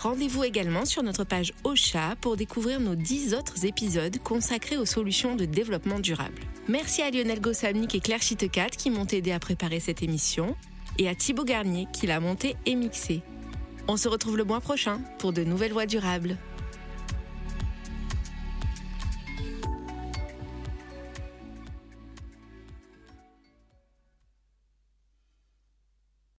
Rendez-vous 0.00 0.44
également 0.44 0.84
sur 0.84 1.02
notre 1.02 1.24
page 1.24 1.54
OCHA 1.64 2.16
pour 2.20 2.36
découvrir 2.36 2.80
nos 2.80 2.94
10 2.94 3.32
autres 3.32 3.64
épisodes 3.64 4.18
consacrés 4.18 4.76
aux 4.76 4.84
solutions 4.84 5.36
de 5.36 5.46
développement 5.46 6.00
durable. 6.00 6.42
Merci 6.68 7.00
à 7.00 7.10
Lionel 7.10 7.40
Gossamnik 7.40 7.94
et 7.94 8.00
Claire 8.00 8.20
Chitecat 8.20 8.68
qui 8.68 8.90
m'ont 8.90 9.06
aidé 9.06 9.32
à 9.32 9.38
préparer 9.38 9.80
cette 9.80 10.02
émission 10.02 10.54
et 10.98 11.08
à 11.08 11.14
Thibaut 11.14 11.44
Garnier 11.44 11.86
qui 11.94 12.06
l'a 12.06 12.20
montée 12.20 12.56
et 12.66 12.74
mixée. 12.74 13.22
On 13.88 13.96
se 13.96 14.06
retrouve 14.06 14.36
le 14.36 14.44
mois 14.44 14.60
prochain 14.60 15.00
pour 15.18 15.32
de 15.32 15.44
nouvelles 15.44 15.72
voies 15.72 15.86
durables. 15.86 16.36